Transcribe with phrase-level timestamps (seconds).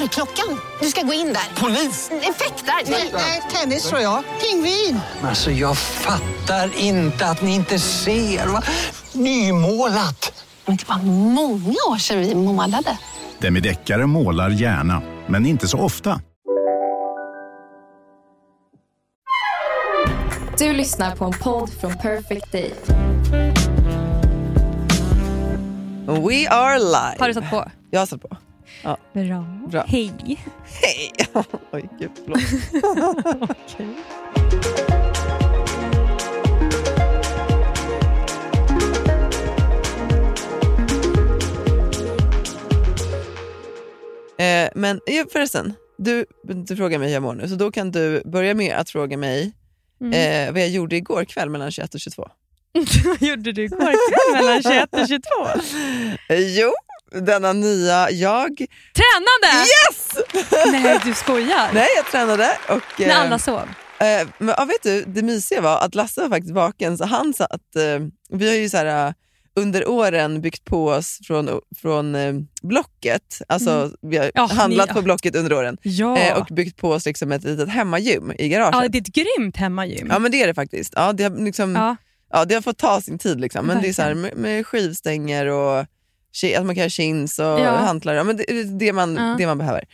[0.00, 0.60] Dörrklockan.
[0.80, 1.60] Du ska gå in där.
[1.60, 2.10] Polis?
[2.10, 2.90] Effektar?
[3.12, 4.24] Nej, tennis tror jag.
[4.40, 5.00] Pingvin.
[5.22, 8.46] Alltså jag fattar inte att ni inte ser.
[8.46, 8.62] Va?
[9.12, 10.44] Nymålat.
[10.66, 12.98] Men det var många år sedan vi målade.
[13.38, 16.20] Demideckare målar gärna, men inte så ofta.
[20.58, 22.74] Du lyssnar på en podd från Perfect Day.
[26.06, 27.16] We are live.
[27.18, 27.70] Har du satt på?
[27.90, 28.36] Jag har satt på.
[28.82, 28.96] Ja.
[29.12, 29.46] Bra.
[29.70, 29.84] Bra.
[29.88, 30.12] Hej.
[30.82, 31.12] Hej!
[31.72, 32.40] Oj, gud, förlåt.
[33.50, 33.88] Okej.
[44.38, 45.00] Eh, men
[45.32, 48.76] förresten, du, du frågar mig hur jag mår nu, så då kan du börja med
[48.76, 49.52] att fråga mig
[50.00, 50.12] Mm.
[50.48, 52.28] eh, vad jag gjorde igår kväll mellan 21 och 22.
[53.04, 55.28] Vad gjorde du igår kväll mellan 21 och 22?
[56.28, 56.72] Eh, jo,
[57.12, 58.56] denna nya jag.
[58.94, 59.66] Tränande!
[59.66, 60.16] Yes!
[60.72, 61.70] Nej, du skojar.
[61.74, 62.50] Nej, jag tränade.
[62.68, 63.60] Och, När alla sov.
[63.98, 67.34] Eh, men ja, vet du, det mysiga var att Lasse var faktiskt vaken, så han
[67.34, 67.76] satt...
[67.76, 69.12] Eh, vi har ju så här, eh,
[69.58, 73.42] under åren byggt på oss från, från eh, Blocket.
[73.48, 74.32] Alltså, Vi har Mm.
[74.34, 76.18] Ja, handlat ni- på Blocket under åren Ja.
[76.18, 78.74] eh, och byggt på oss liksom ett litet hemmagym i garaget.
[78.82, 79.06] ja, det är ett
[79.38, 80.08] grymt hemmagym.
[80.10, 80.92] Ja men det är det faktiskt.
[80.96, 81.96] Ja, det, har liksom, ja.
[82.32, 82.44] Ja.
[82.44, 83.40] det har fått ta sin tid.
[83.40, 83.66] Liksom.
[83.66, 84.38] Men det är så här, Verkligen.
[84.42, 85.86] med, med skivstänger och
[86.44, 87.70] att man kan ha chins och Ja.
[87.76, 88.14] hantlar.
[88.14, 89.34] Ja, men det, det, man, Ja.
[89.38, 89.84] det man behöver.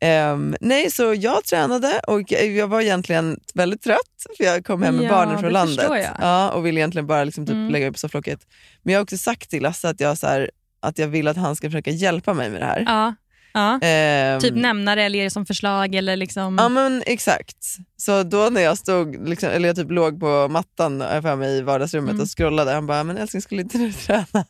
[0.00, 3.98] Ehm, nej, så jag tränade och jag var egentligen väldigt trött
[4.36, 6.06] för jag kom hem med Ja, barnen från det landet.
[6.20, 7.70] Ja, och ville egentligen bara liksom typ Mm.
[7.72, 8.40] lägga upp sofflocket.
[8.82, 10.50] Men jag har också sagt till Lasse att jag, så här,
[10.82, 12.84] att jag vill att han ska försöka hjälpa mig med det här.
[12.86, 13.14] Ja.
[13.52, 13.80] ja.
[13.86, 16.56] Ehm, Typ nämna det eller ge det som förslag eller liksom...
[16.58, 17.56] Ja men exakt.
[17.96, 21.62] Så då när jag stod, liksom, eller jag typ låg på mattan för mig i
[21.62, 22.22] vardagsrummet Mm.
[22.22, 24.44] och scrollade, han bara, men älskling skulle inte du träna?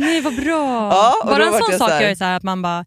[0.00, 0.90] Nej vad bra.
[0.92, 2.84] Ja, Bara en sån jag sak så här- gör ju så här att man bara,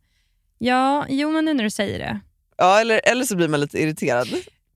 [0.58, 2.20] ja, jo men nu när du säger det.
[2.58, 4.28] Ja eller, eller så blir man lite irriterad.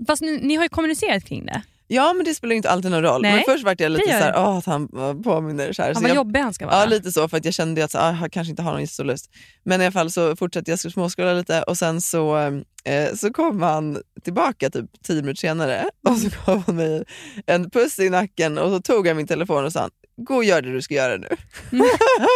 [0.08, 1.62] Fast ni, ni har ju kommunicerat kring det.
[1.90, 3.22] Ja men det spelar inte alltid någon roll.
[3.22, 4.40] Nej, men först vart jag lite såhär, det.
[4.40, 5.74] åh att han eh, påminner.
[5.74, 5.90] Så här.
[5.90, 6.76] Ja, så vad jag, jobbig han ska vara.
[6.80, 8.82] Ja lite så för att jag kände att så, ah, jag kanske inte har någon
[8.82, 9.16] jättestor
[9.64, 12.38] Men i alla fall så fortsatte jag småskrolla lite och sen så,
[12.84, 17.04] eh, så kom han tillbaka typ tio minuter senare och så gav han mig
[17.46, 20.62] en puss i nacken och så tog han min telefon och sa gå och gör
[20.62, 21.28] det du ska göra nu.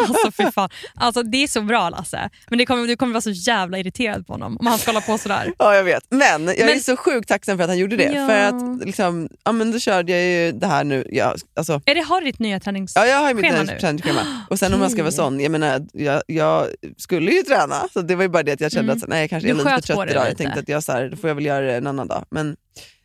[0.07, 0.69] Alltså fy fan.
[0.95, 2.29] Alltså, det är så bra Lasse.
[2.49, 5.01] Men det kommer, du kommer vara så jävla irriterad på honom om han ska hålla
[5.01, 5.53] på sådär.
[5.57, 8.03] Ja jag vet, men jag är Men- så sjukt tacksam för att han gjorde det.
[8.13, 8.27] Ja.
[8.27, 11.07] För att liksom, ja, men då körde jag ju det här nu.
[11.11, 12.93] Ja, alltså, Är det, har du ditt nya tränings...
[12.95, 13.79] Ja, jag har mitt nya nu?
[13.79, 14.21] träningsschema.
[14.49, 17.87] Och sen om man ska vara sån, jag menar, jag, jag skulle ju träna.
[17.93, 19.03] Så det var ju bara det att jag kände Mm.
[19.03, 20.27] att nej, jag kanske är lite för trött idag.
[20.29, 22.25] Jag tänkte att jag så här, då får jag väl göra det en annan dag.
[22.31, 22.55] Men,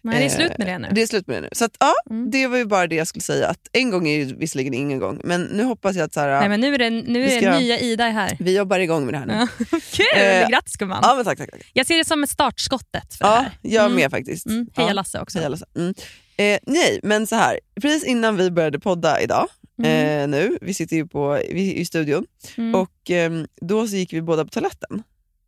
[0.03, 0.89] Nej, det är eh, slut med det nu.
[0.93, 1.49] Det är slut med det nu.
[1.53, 2.31] Så att, ja, Mm.
[2.31, 3.49] det var ju bara det jag skulle säga.
[3.49, 6.41] Att en gång är ju visserligen ingen gång, men nu hoppas jag att så här,
[6.41, 8.37] Nej, men nu är det, nu är ska- det nya Ida här.
[8.41, 9.33] vi jobbar igång med det här nu.
[9.35, 9.49] Ja.
[9.93, 10.07] Kul!
[10.23, 11.01] Eh, Grattis gumman.
[11.03, 11.71] Ja, men tack, tack, tack.
[11.73, 13.51] Jag ser det som ett startskottet för det Ja, här.
[13.63, 13.97] jag Mm.
[13.97, 14.47] med faktiskt.
[14.47, 14.67] Mm.
[14.77, 14.93] Heja ja.
[14.95, 15.39] Lasse också.
[15.39, 15.67] Heja Lasse.
[15.77, 15.95] Mm.
[16.37, 17.61] Eh, nej, men så här.
[17.81, 19.49] Precis innan vi började podda idag,
[19.79, 20.21] Mm.
[20.23, 22.25] eh, nu, vi sitter ju på, vi, i studion,
[22.57, 22.75] Mm.
[22.75, 25.03] och ehm, då så gick vi båda på toaletten.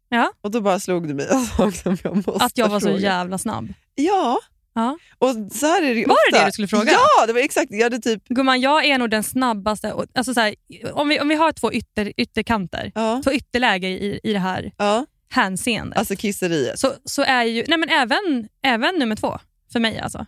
[0.09, 0.33] Ja.
[0.41, 1.27] Och då bara slog det mig
[1.83, 3.01] som jag måste Att jag var så fråga.
[3.01, 3.69] jävla snabb.
[4.03, 4.39] Ja.
[4.75, 4.99] Ja.
[5.19, 6.45] Och så här är det ju Var det ofta.
[6.45, 6.93] det du skulle fråga?
[6.93, 7.67] Ja, det var exakt.
[7.71, 8.29] Jag hade typ...
[8.29, 9.95] Gumman, jag är nog den snabbaste.
[10.15, 10.55] Alltså så här,
[10.93, 14.73] om, vi, om vi har två ytter, ytterkanter, Ja, två ytterläge i, i det här
[14.77, 15.07] ja.
[15.31, 16.79] hänseendet, Alltså kisseriet.
[16.79, 19.39] så, så är ju, nej men även, även nummer två
[19.73, 20.27] för mig alltså.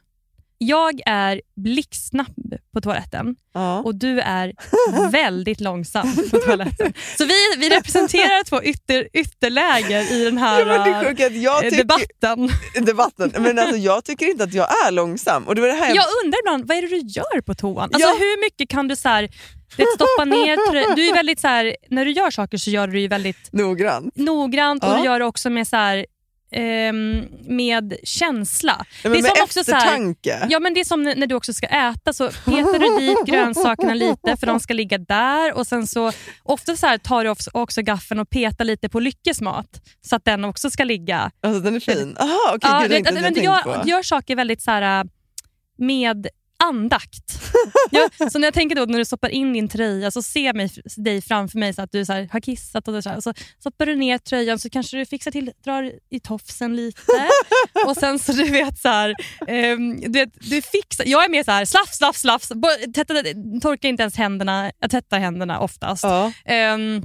[0.63, 3.79] Jag är blixtsnabb på toaletten Ja.
[3.79, 4.53] och du är
[5.11, 6.93] väldigt långsam på toaletten.
[7.19, 12.51] Så vi, vi representerar två ytter, ytterläger i den här Ja, det jag tycker, debatten.
[12.87, 13.33] debatten.
[13.43, 15.45] Men alltså, jag tycker inte att jag är långsam.
[15.49, 15.97] Och det var det här jag...
[15.97, 17.85] Jag undrar ibland, vad är det du gör på toan?
[17.93, 18.15] Alltså, Ja.
[18.19, 19.23] Hur mycket kan du så här,
[19.77, 20.57] du vet, stoppa ner...
[20.97, 24.17] Du är väldigt så här, när du gör saker så gör du det väldigt Noggrant.
[24.17, 26.07] noggrant och du gör det också med, så här,
[26.53, 28.77] ehm, med känsla.
[28.79, 30.15] Nej, det men är med som också så här.
[30.51, 33.95] Ja men Det är som när du också ska äta, så petar du dit grönsakerna
[33.95, 35.53] lite för de ska ligga där.
[35.55, 36.13] och sen så
[36.43, 40.25] Ofta så här tar du också- gaffeln och petar lite på Lyckes mat så att
[40.25, 41.31] den också ska ligga.
[41.43, 42.17] Alltså den är fin.
[42.21, 43.81] Aha, okej, Ja, gud, det är vet- inte men jag på.
[43.85, 45.07] du gör saker väldigt så här,
[45.79, 46.27] med
[46.65, 47.41] andakt.
[47.91, 50.57] Jag, så när jag tänker då när du stoppar in din tröja så ser jag
[50.57, 53.35] mig, dig framför mig så att du så här, har kissat och, så, här, så
[53.61, 57.03] stoppar du ner tröjan så kanske du fixar till, drar i tofsen lite
[57.87, 59.15] och sen så du vet så här,
[59.49, 62.49] um, du, vet, du fixar, jag är mer så här slafs, slafs, slafs,
[63.63, 66.05] torkar inte ens händerna, jag tvättar händerna oftast.
[66.05, 66.33] Ja.
[66.75, 67.03] Um,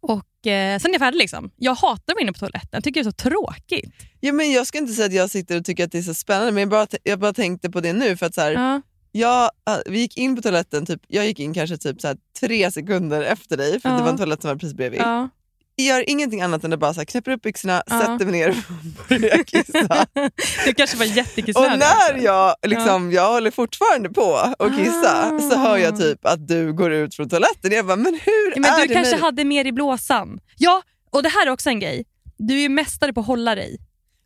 [0.00, 1.18] och eh, Sen är jag färdig.
[1.18, 1.50] Liksom.
[1.56, 2.68] Jag hatar att vara inne på toaletten.
[2.72, 3.94] Jag tycker det är så tråkigt.
[4.20, 6.14] Ja, men jag ska inte säga att jag sitter och tycker att det är så
[6.14, 8.16] spännande, men jag bara, jag bara tänkte på det nu.
[8.16, 8.82] för att så här, Ja.
[9.18, 12.70] Jag, äh, Vi gick in på toaletten, typ, jag gick in kanske typ så tre
[12.70, 13.96] sekunder efter dig, för Ja.
[13.96, 15.00] det var en toalett som var precis bredvid.
[15.00, 15.28] Ja.
[15.76, 18.00] Jag gör ingenting annat än att bara så här, knäpper upp byxorna, Ja.
[18.00, 18.54] sätter mig ner och
[19.08, 20.06] börjar kissa.
[20.66, 21.78] Du kanske var och jättekissnödig.
[21.78, 25.38] när jag, liksom, jag håller fortfarande på att kissa Ah.
[25.50, 27.72] så hör jag typ att du går ut från toaletten.
[27.72, 29.20] Jag bara, men hur Ja, men är du det kanske möjligt?
[29.24, 30.38] hade mer i blåsan.
[30.58, 32.04] Ja, och det här är också en grej.
[32.38, 33.78] Du är mästare på att hålla dig.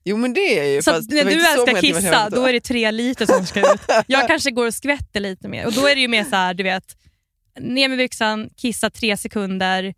[0.09, 3.27] Jo men det är ju Så när du älskar kissa, då är det tre liter
[3.27, 3.81] som ska ut.
[4.07, 5.67] Jag kanske går och skvätter lite mer.
[5.67, 6.85] Och Då är det ju mer så här, du vet,
[7.61, 9.95] ner med byxan, kissa tre sekunder.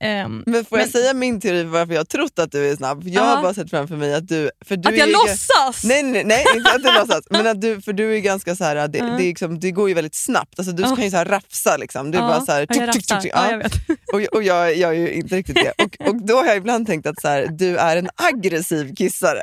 [0.00, 2.76] Ehm, Men får jag Men- säga min teori varför jag har trott att du är
[2.76, 3.02] snabb?
[3.08, 3.26] Jag Ja.
[3.34, 4.50] har bara sett framför mig att du...
[4.64, 5.84] För du att jag låtsas!
[5.84, 7.24] Nej, nej, nej, inte att du låtsas.
[7.30, 9.04] Men att du, för du är ganska så här, det, Ja.
[9.04, 10.58] det, är liksom, det går ju väldigt snabbt.
[10.58, 10.96] Alltså, du Ja.
[10.96, 11.76] kan ju så här rafsa.
[11.76, 12.10] Liksom.
[12.10, 13.50] Du Ja, bara så här, jag tuk, tuk, tuk, Ja, ja.
[13.50, 13.72] jag vet.
[14.12, 15.84] Och, och jag, jag är ju inte riktigt det.
[15.84, 19.42] Och, och då har jag ibland tänkt att så här, du är en aggressiv kissare.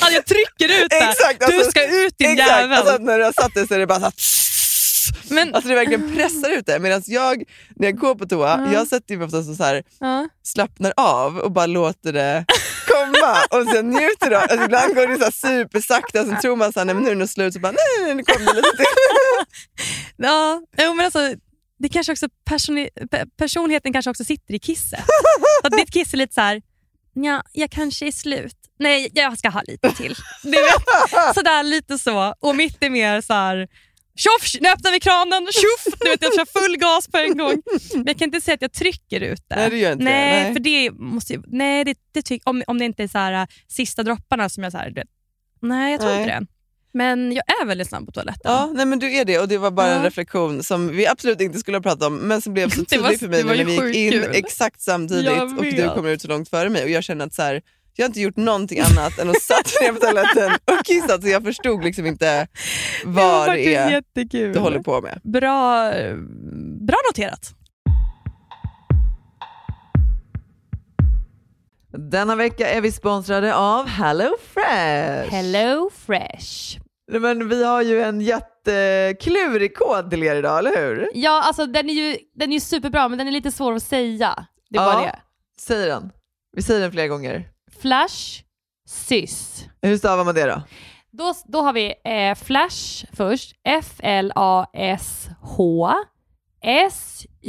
[0.00, 0.96] Alltså, jag trycker ut det.
[0.96, 2.78] Exakt, du alltså- ska ut din Exakt, jävel.
[2.78, 4.12] alltså, när du har satt dig så är det bara så här,
[5.30, 6.78] Men, Alltså det verkligen pressar ut det.
[6.78, 7.42] Medan jag,
[7.76, 8.72] när jag går på toa, Ja.
[8.72, 10.28] jag sätter mig ofta så, så här, ja.
[10.42, 12.44] slappnar av och bara låter det
[12.88, 15.30] komma och sen njuter av alltså Ibland går det så här
[15.62, 17.72] supersakta och sen tror man så här, nej, men nu är det slut, så bara
[17.72, 18.86] nej, nej nu kommer det lite till.
[20.16, 21.34] Ja, men alltså,
[21.78, 22.26] det kanske också
[23.38, 25.04] personligheten kanske också sitter i kisset.
[25.62, 26.62] att ditt kiss är lite så här,
[27.14, 28.56] ja, jag kanske är slut.
[28.78, 30.14] Nej, jag ska ha lite till.
[30.42, 30.84] Du vet,
[31.34, 32.34] sådär lite så.
[32.40, 33.68] Och mitt är mer så här,
[34.24, 35.94] tjoff, nu öppnar vi kranen, tjoff!
[36.00, 37.62] Du vet, jag kör full gas på en gång.
[37.94, 39.56] Men jag kan inte säga att jag trycker ut det.
[39.56, 40.52] Nej, det gör inte nej, nej.
[40.52, 43.32] för det måste ju, nej, det, det tyck, om, om det inte är så här,
[43.32, 45.06] äh, sista dropparna som jag så här, vet,
[45.62, 46.20] nej jag tror Nej.
[46.22, 46.46] inte det.
[46.92, 48.40] Men jag är väldigt snabb på toaletten.
[48.52, 50.06] Ja, nej, men du är det och det var bara en Ja.
[50.06, 53.08] reflektion som vi absolut inte skulle ha pratat om men som blev så Det var-
[53.10, 54.30] tydlig för mig när vi gick in kul.
[54.34, 57.42] exakt samtidigt och du kommer ut så långt före mig och jag känner att så
[57.42, 57.62] här,
[58.00, 61.28] jag har inte gjort någonting annat än att satt ner på toaletten och kissat så
[61.28, 62.48] jag förstod liksom inte det
[63.04, 64.52] var vad det faktiskt är jättekul.
[64.52, 65.20] du håller på med.
[65.24, 65.90] Bra,
[66.80, 67.54] bra noterat.
[72.10, 75.30] Denna vecka är vi sponsrade av Hello Fresh.
[75.30, 76.78] Hello Fresh.
[77.12, 81.08] Men vi har ju en jätteklurig kod till er idag, eller hur?
[81.14, 83.82] Ja, alltså den är ju den är ju superbra men den är lite svår att
[83.82, 84.46] säga.
[84.70, 84.92] Det är Ja.
[84.92, 85.18] bara det.
[85.58, 86.10] Säg den.
[86.56, 87.48] Vi säger den flera gånger.
[87.80, 88.42] Flash,
[88.86, 89.64] sys.
[89.82, 90.62] Hur stavar man det då?
[91.10, 93.54] Då, då har vi eh, Flash först.
[93.64, 94.70] F-L-A-S-H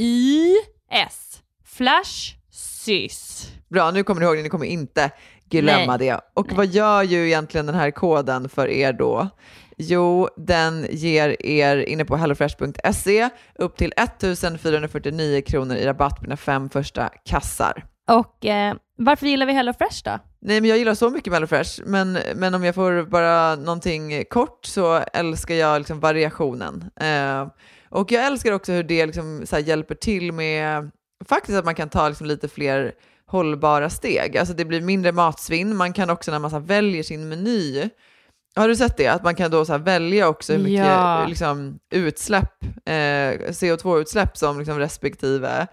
[0.02, 1.42] S-Y-S.
[1.66, 3.48] Flash, sys.
[3.70, 5.12] Bra, nu kommer ni ihåg det, ni kommer inte
[5.50, 6.20] glömma det.
[6.34, 9.30] Och vad gör ju egentligen den här koden för er då?
[9.78, 16.38] Jo, den ger er inne på hellofresh.se upp till 1449 kronor i rabatt på dina
[16.38, 17.86] fem första kassar.
[18.12, 20.20] Och eh, varför gillar vi Hello Fresh då?
[20.42, 24.24] Nej, men jag gillar så mycket med HelloFresh, men, men om jag får bara någonting
[24.30, 26.86] kort så älskar jag liksom variationen.
[26.96, 27.48] Eh,
[27.90, 30.92] och jag älskar också hur det liksom så hjälper till med
[31.30, 32.92] faktiskt att man kan ta liksom lite fler
[33.26, 34.38] hållbara steg.
[34.38, 35.76] Alltså det blir mindre matsvinn.
[35.76, 37.90] Man kan också när man så väljer sin meny,
[38.56, 39.08] har du sett det?
[39.08, 41.26] Att man kan då så välja också hur mycket Ja.
[41.28, 45.68] liksom, utsläpp, eh, CO2-utsläpp som liksom respektive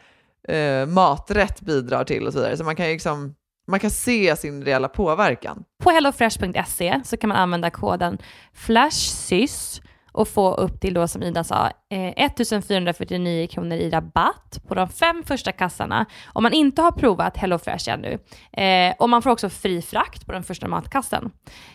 [0.49, 2.57] eh, maträtt bidrar till och så vidare.
[2.57, 3.35] Så man kan ju liksom
[3.69, 5.64] man kan se sin reella påverkan.
[5.83, 8.19] På hellofresh.se så kan man använda koden
[8.52, 9.81] FLASHSYS
[10.12, 14.88] och få upp till då som Ida sa eh, 1449 kronor i rabatt på de
[14.88, 18.19] fem första kassarna om man inte har provat HelloFresh ännu.
[18.53, 21.31] Eh, och man får också fri frakt på den första matkassen.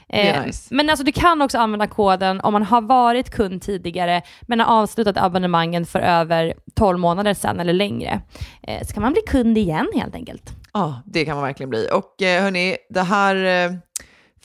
[0.10, 0.76] Eh, nice.
[0.76, 4.82] Men alltså du kan också använda koden om man har varit kund tidigare men har
[4.82, 8.22] avslutat abonnemangen för över 12 månader sedan eller längre.
[8.64, 10.52] Eh, så kan man bli kund igen helt enkelt.
[10.74, 11.88] Ja, det kan man verkligen bli.
[11.92, 13.72] Och eh, hörni, det här eh,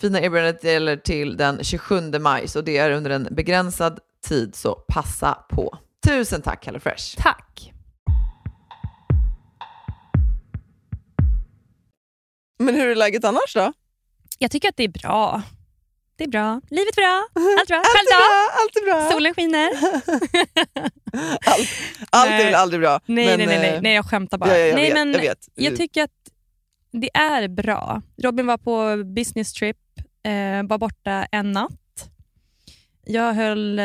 [0.00, 4.74] fina erbjudandet gäller till den 27 maj, så det är under en begränsad tid, så
[4.74, 5.78] passa på.
[6.06, 7.16] Tusen tack HelloFresh!
[7.16, 7.72] Tack!
[12.58, 13.72] Men hur är läget annars då?
[14.38, 15.42] Jag tycker att det är bra.
[16.16, 16.60] Det är bra.
[16.70, 17.28] Livet är bra.
[17.60, 17.76] Allt bra.
[17.76, 18.50] Allt är bra!
[18.60, 19.10] Allt är bra!
[19.12, 19.70] Solen skiner.
[21.46, 21.68] Allt,
[22.10, 22.44] allt är Nej.
[22.44, 23.00] väl aldrig bra?
[23.06, 24.50] Nej, men, nej, nej, nej, eh, nej, jag skämtar bara.
[24.50, 25.48] Ja, ja, jag, nej, vet, men jag vet.
[25.54, 26.10] jag tycker att
[26.92, 28.02] det är bra.
[28.22, 29.76] Robin var på business trip,
[30.68, 31.72] var borta en natt
[33.10, 33.84] jag höll eh,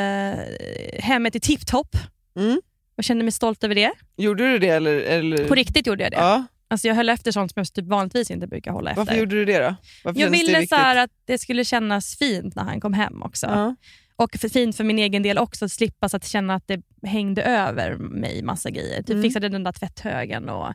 [1.00, 1.96] hemmet i tipptopp
[2.36, 2.62] Mm.
[2.98, 3.92] och kände mig stolt över det.
[4.18, 4.96] Gjorde du det eller?
[4.96, 5.48] eller?
[5.48, 6.18] På riktigt gjorde jag det.
[6.18, 6.44] Ja.
[6.68, 9.02] Alltså jag höll efter sånt som jag typ vanligtvis inte brukar hålla efter.
[9.06, 9.76] Varför gjorde du det då?
[10.04, 13.46] Varför jag ville så här att det skulle kännas fint när han kom hem också.
[13.48, 13.76] Ja.
[14.16, 16.82] Och för, fint för min egen del också, att slippa så att känna att det
[17.08, 18.98] hängde över mig massa grejer.
[18.98, 19.24] Typ Mm.
[19.24, 20.74] fixade den där tvätthögen och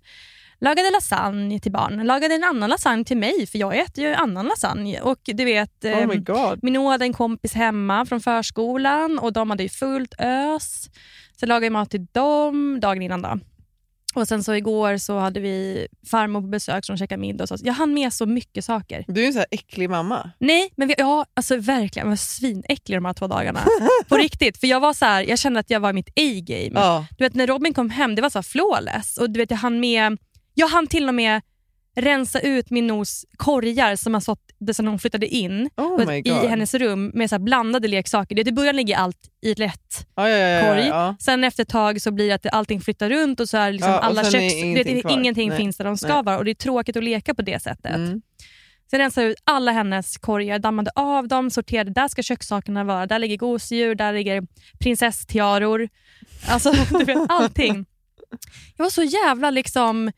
[0.61, 2.07] lagade lasagne till barnen.
[2.07, 5.00] Lagade en annan lasagne till mig för jag äter ju annan lasagne.
[5.00, 6.62] Och du vet, Oh my ehm, god.
[6.62, 10.85] Minoo hade en kompis hemma från förskolan och de hade ju fullt ös.
[11.37, 13.23] Så jag lagade mat till dem dagen innan.
[13.23, 13.38] Då.
[14.15, 17.45] Och sen så igår så hade vi farmor på besök som käkade middag.
[17.45, 17.57] Och så.
[17.62, 19.05] Jag hann med så mycket saker.
[19.09, 20.31] Du är en så här äcklig mamma.
[20.38, 22.07] Nej, men vi, ja, alltså verkligen.
[22.07, 23.61] Jag var svinäcklig de här två dagarna.
[24.09, 24.61] På riktigt.
[24.61, 26.71] För jag var så här, jag kände att jag var i mitt A-game.
[26.75, 27.07] Ja.
[27.19, 29.17] Du vet, när Robin kom hem, det var så här flawless.
[29.17, 30.19] Och du vet, jag hann med,
[30.59, 31.41] jag hann till och med
[31.97, 34.41] rensa ut min nos korgar som har stått
[34.73, 38.35] sen hon flyttade in Oh i hennes rum med så blandade leksaker.
[38.35, 40.87] Det- I början ligger allt i ett lätt Ja, ja, ja, korg.
[40.87, 41.17] ja.
[41.21, 43.91] Sen efter ett tag så blir det att allting flyttar runt och så är liksom
[43.91, 44.55] Ja, och alla sen är köks...
[44.55, 46.23] ingenting det, ingenting finns där de ska Nej.
[46.25, 47.95] vara och det är tråkigt att leka på det sättet.
[47.97, 48.23] Mm.
[48.91, 51.91] Sen rensade jag ut alla hennes korgar, dammade av dem, sorterade.
[51.91, 53.07] Där ska kökssakerna vara.
[53.07, 54.43] Där ligger gosedjur, där ligger
[54.79, 55.88] prinsesstiaror.
[56.49, 57.87] Alltså, du vet, allting.
[58.77, 60.12] Jag var så jävla liksom...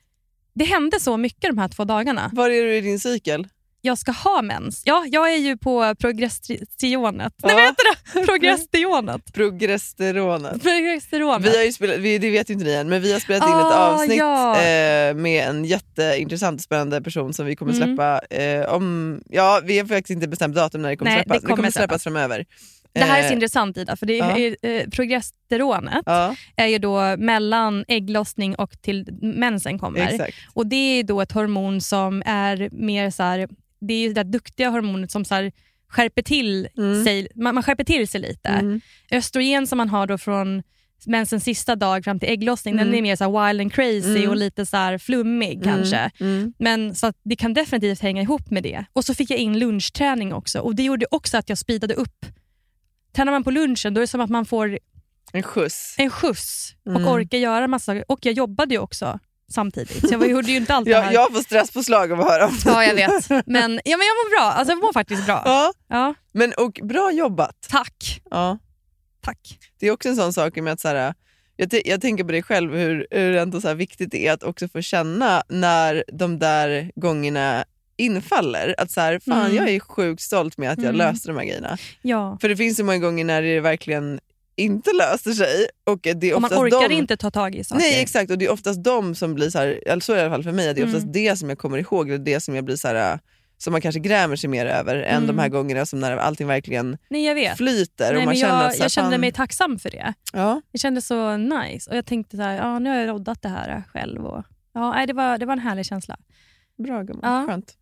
[0.61, 2.31] Det hände så mycket de här två dagarna.
[2.33, 3.47] Var är du i din cykel?
[3.83, 4.83] Jag ska ha mens.
[4.85, 7.33] Ja, jag är ju på progesterionet.
[7.43, 7.55] Nej, Ja.
[7.55, 7.85] vad heter
[8.21, 8.26] det?
[8.26, 9.33] Progesterionet.
[9.35, 10.62] Progesteronet.
[10.62, 11.52] Progesteronet.
[11.52, 13.43] Vi har ju spelat, vi, det vet ju inte ni än, men vi har spelat
[13.49, 14.52] in ett Ah, avsnitt ja.
[14.62, 17.88] eh, med en jätteintressant och spännande person som vi kommer Mm.
[17.88, 21.40] släppa eh, om, ja vi har faktiskt inte bestämt datum när det kommer Nej, släppas.
[21.43, 22.02] det kommer kommer släppas släppas.
[22.02, 22.45] framöver.
[22.92, 24.38] Det här är Eh, så intressant Ida, för det ja.
[24.38, 30.00] är, eh, progesteronet Ja, är ju då mellan ägglossning och till mensen kommer.
[30.00, 30.37] exakt.
[30.54, 33.49] Och Det är då ett hormon som är mer så här,
[33.80, 35.52] det är det duktiga hormonet som så här
[35.88, 37.04] skärper till Mm.
[37.04, 38.49] sig, man, man skärper till sig lite.
[38.49, 38.80] Mm.
[39.11, 40.62] Östrogen som man har då från
[41.06, 42.87] mensens sista dag fram till ägglossning, Mm.
[42.87, 44.30] den är mer så wild and crazy Mm.
[44.30, 46.11] och lite så flummig kanske.
[46.20, 46.52] Mm.
[46.59, 48.85] Men så det kan definitivt hänga ihop med det.
[48.92, 52.26] Och så fick jag in lunchträning också och det gjorde också att jag speedade upp.
[53.12, 54.79] Tränar man på lunchen då är det som att man får
[55.33, 55.95] En skjuts.
[55.99, 57.09] en skjuts och Mm.
[57.09, 58.05] orkar göra massa saker.
[58.09, 59.19] Och jag jobbade ju också
[59.52, 61.05] samtidigt, så jag gjorde ju inte allt det här.
[61.05, 62.71] Jag, jag får stresspåslag av att höra om det.
[62.71, 63.29] Ja, jag vet.
[63.47, 64.52] Men, ja, men jag mår bra.
[64.52, 65.43] Alltså, jag mår faktiskt bra.
[65.45, 67.57] Ja, Ja, men, och bra jobbat.
[67.69, 68.21] tack.
[68.31, 68.59] Ja.
[69.21, 69.59] tack.
[69.81, 71.14] Det är också en sån sak med att så här,
[71.57, 74.69] jag, jag tänker på det själv, hur, hur ändå så viktigt det är att också
[74.69, 77.64] få känna när de där gångerna
[78.00, 78.75] infaller.
[78.78, 79.57] Att så här, fan Mm.
[79.57, 80.97] jag är sjukt stolt med att jag Mm.
[80.97, 81.78] löste de här grejerna.
[82.02, 82.38] Ja.
[82.40, 84.21] För det finns så många gånger när det verkligen
[84.57, 85.66] inte löser sig.
[85.87, 87.80] Och det är Och man orkar de, inte ta tag i saker.
[87.83, 90.23] Nej exakt, och det är oftast de som blir så här, eller så är det
[90.23, 91.12] i alla fall för mig, att det är oftast Mm.
[91.12, 93.19] det som jag kommer ihåg, eller det som jag blir så här,
[93.59, 95.26] som man kanske grämer sig mer över än Mm.
[95.26, 98.04] de här gångerna som när allting verkligen Nej, jag flyter.
[98.04, 100.14] Nej, och man men känner jag, att här, jag kände fan, mig tacksam för det.
[100.33, 101.90] ja, Det kändes så nice.
[101.90, 104.26] Och Jag tänkte så här, ja, nu har jag roddat det här själv.
[104.26, 106.16] Och, ja, det, var, det var en härlig känsla.
[106.80, 107.44] Bra gumman, Ja.
[107.46, 107.76] skönt.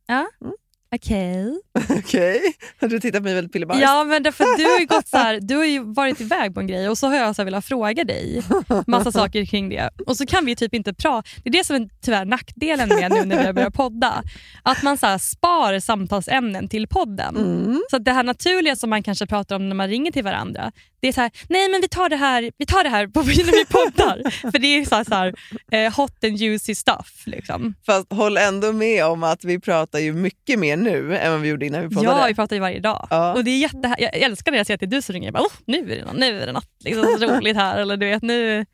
[0.94, 1.58] Okej.
[1.98, 2.40] Okej,
[2.80, 3.82] har du tittat på mig väldigt pillebajs?
[3.82, 6.66] Ja, men därför du har ju gått så här, du har varit iväg på en
[6.66, 8.42] grej och så har jag så velat fråga dig
[8.86, 9.90] massa saker kring det.
[10.06, 11.28] Och så kan vi typ inte prata.
[11.44, 14.22] Det är det som är tyvärr nackdelen med nu när vi har börjat podda.
[14.62, 17.36] Att man så här spar samtalsämnen till podden.
[17.36, 17.82] Mm.
[17.90, 21.08] Så det här naturliga som man kanske pratar om när man ringer till varandra, det
[21.08, 23.52] är så här, nej men vi tar det här, vi tar det här på, när
[23.52, 24.30] vi poddar.
[24.50, 25.34] För det är så här, så här
[25.72, 27.22] eh, hot and juicy stuff.
[27.24, 27.74] Liksom.
[27.86, 31.48] Fast håll ändå med om att vi pratar ju mycket mer nu än vad vi
[31.48, 32.20] gjorde innan vi poddade.
[32.20, 33.06] Ja, vi pratar ju varje dag.
[33.10, 33.34] Ja.
[33.34, 35.26] Och det är jätte, jag älskar när jag ser att det är du som ringer.
[35.26, 37.78] Jag bara, oh, nu är det något, nu är det något liksom, roligt här.
[37.78, 38.66] Eller, du vet, nu,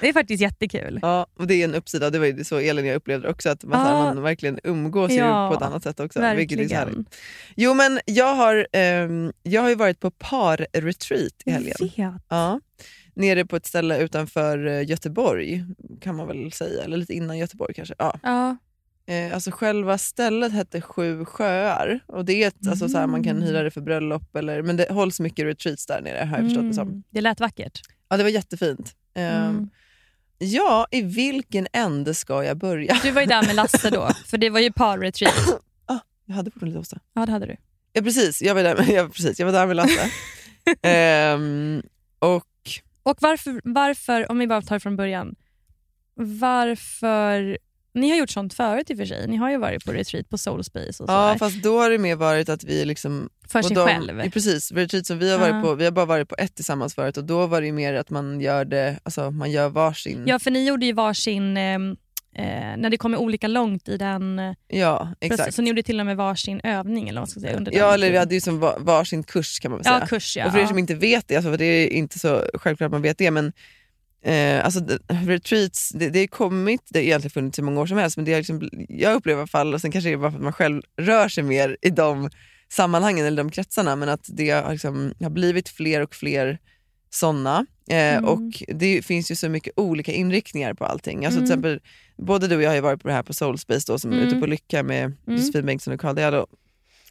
[0.00, 0.98] det är faktiskt jättekul.
[1.02, 3.64] Ja, och det är en uppsida, det var ju så Elin jag upplevde också, att
[3.64, 4.14] man, så här, Ja.
[4.14, 6.18] man verkligen umgås Ja, på ett annat sätt också.
[6.18, 6.22] Så.
[6.22, 7.06] Verkligen.
[7.56, 11.74] Jo men jag har, ehm, jag har ju varit på par-retreat i helgen.
[11.78, 12.22] Jag vet.
[12.28, 12.60] Ja.
[13.14, 15.64] Nere på ett ställe utanför eh, Göteborg
[16.00, 17.94] kan man väl säga, eller lite innan Göteborg kanske.
[17.98, 18.18] Ja.
[18.22, 18.56] Ja.
[19.10, 23.24] Eh, alltså själva stället hette Sju sjöar och det är ett, alltså, så här, man
[23.24, 26.46] kan hyra det för bröllop, eller, men det hålls mycket retreats där nere har jag
[26.46, 26.88] förstått det som.
[26.88, 27.80] Mm, det lät vackert.
[28.08, 28.94] Ja, det var jättefint.
[29.14, 29.70] Mm.
[30.38, 32.96] Ja, i vilken ände ska jag börja?
[33.02, 35.60] Du var ju där med Lasse då, för det var ju par-retreat.
[36.26, 36.98] Jag hade fortfarande lite hosta.
[37.14, 37.56] Ja, det hade du.
[37.92, 40.10] Ja, precis, jag var där med, ja, precis, jag var där med Lasse.
[40.82, 41.82] Ehm,
[42.18, 42.46] och
[43.02, 45.34] Och varför, varför, om vi bara tar det från början,
[46.14, 47.58] varför...
[47.94, 49.28] Ni har gjort sånt förut i och för sig.
[49.28, 51.12] Ni har ju varit på retreat på Soulspace och sådär.
[51.28, 53.28] Ja, fast då har det mer varit att vi liksom...
[53.48, 54.18] För sig de, själv.
[54.24, 55.62] ja, Precis, retreat som vi har varit Ja.
[55.62, 58.10] på, vi har bara varit på ett tillsammans förut och då var det mer att
[58.10, 60.24] man gör det, alltså man gör varsin.
[60.26, 61.74] Ja, för ni gjorde ju varsin, eh,
[62.34, 65.54] eh, när det kommer olika långt i den eh, Ja, exakt.
[65.54, 67.94] Så ni gjorde till och med varsin övning eller vad man ska säga, under Ja,
[67.94, 69.98] eller vi hade ju som va- varsin kurs kan man väl säga.
[70.00, 70.46] Ja, kurs ja.
[70.46, 72.92] Och för er som inte vet det, alltså, för det är inte så självklart att
[72.92, 73.52] man vet det, men
[74.22, 77.98] eh, alltså, retreats, det, det har kommit, det har egentligen funnits i många år som
[77.98, 80.16] helst, men det har liksom, jag upplever i alla fall, och sen kanske det är
[80.18, 82.30] bara för att man själv rör sig mer i de
[82.72, 86.58] sammanhangen eller de kretsarna, men att det har, liksom, har blivit fler och fler
[87.10, 87.66] sådana.
[87.90, 88.24] Eh, Mm.
[88.24, 91.24] Och det finns ju så mycket olika inriktningar på allting.
[91.26, 91.58] Alltså, till Mm.
[91.64, 91.80] exempel,
[92.16, 94.16] både du och jag har ju varit på det här på Soulspace då, som är
[94.16, 94.28] Mm.
[94.28, 95.16] ute på Lycka med Mm.
[95.26, 96.46] Josefin Bengtsson och Carl Diallo.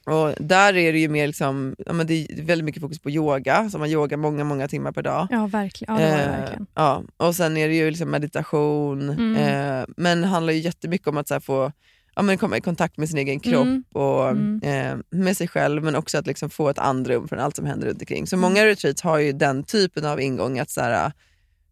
[0.09, 3.09] Och där är det ju mer liksom, ja, men det är väldigt mycket fokus på
[3.09, 5.27] yoga, så man yogar många, många timmar per dag.
[5.31, 5.95] Ja, verkligen.
[5.95, 6.67] Ja, Eh, verkligen.
[6.75, 7.03] ja.
[7.17, 9.35] Och sen är det ju liksom meditation, Mm.
[9.35, 11.71] eh, men det handlar ju jättemycket om att här, få
[12.15, 13.83] ja, men komma i kontakt med sin egen kropp Mm.
[13.93, 14.61] och Mm.
[14.63, 17.87] eh, med sig själv, men också att liksom få ett andrum från allt som händer
[17.87, 18.27] runt omkring.
[18.27, 18.41] Så Mm.
[18.49, 21.11] många retreats har ju den typen av ingång, att så här,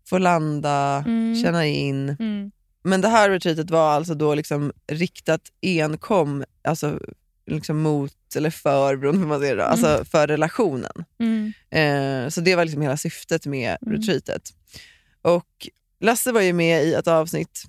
[0.09, 1.35] få landa, Mm.
[1.43, 2.09] känna in.
[2.19, 2.51] Mm.
[2.83, 6.99] Men det här retreatet var alltså då liksom riktat enkom alltså
[7.47, 11.05] liksom mot, eller för, beroende på hur man säger det, då, alltså för relationen.
[11.19, 11.53] Mm.
[11.69, 13.93] Eh, så det var liksom hela syftet med Mm.
[13.95, 14.41] retreatet.
[15.21, 15.67] Och
[15.99, 17.63] Lasse var ju med i ett avsnitt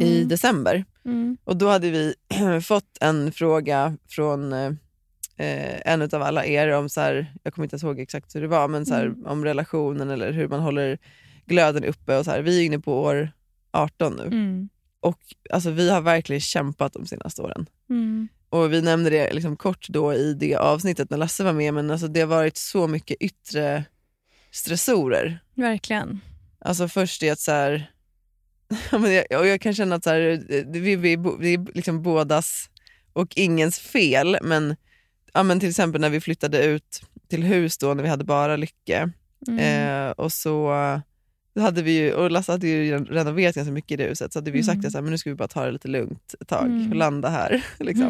[0.00, 0.28] i Mm.
[0.28, 1.36] december Mm.
[1.44, 2.14] och då hade vi
[2.62, 4.72] fått en fråga från eh,
[5.84, 8.48] en av alla er om, så här, jag kommer inte ens ihåg exakt hur det
[8.48, 9.26] var, men så här, Mm.
[9.26, 10.98] om relationen eller hur man håller
[11.46, 12.16] glöden uppe.
[12.18, 12.42] Och så här.
[12.42, 13.30] Vi är inne på år
[13.70, 14.68] 18 nu Mm.
[15.00, 15.18] och
[15.50, 17.66] alltså, vi har verkligen kämpat de senaste åren.
[17.90, 18.28] Mm.
[18.50, 21.90] Och Vi nämnde det liksom kort då i det avsnittet när Lasse var med, men
[21.90, 23.84] alltså, det har varit så mycket yttre
[24.50, 25.38] stressorer.
[25.54, 26.20] Verkligen.
[26.58, 27.90] Alltså först är att så här,
[29.30, 32.70] jag, och jag kan känna att så här, det- vi, vi, vi är liksom bådas
[33.12, 34.76] och ingens fel, men,
[35.32, 38.56] ja, men till exempel när vi flyttade ut till hus då när vi hade bara
[38.56, 39.10] Lycke
[39.48, 39.58] Mm.
[39.58, 40.70] eh, och så
[41.58, 44.38] då hade vi ju, och Lasse hade ju renoverat ganska mycket i det huset så
[44.38, 44.86] hade vi ju sagt Mm.
[44.88, 46.90] att men nu ska vi bara ta det lite lugnt ett tag Mm.
[46.90, 47.64] och landa här.
[47.78, 48.06] liksom.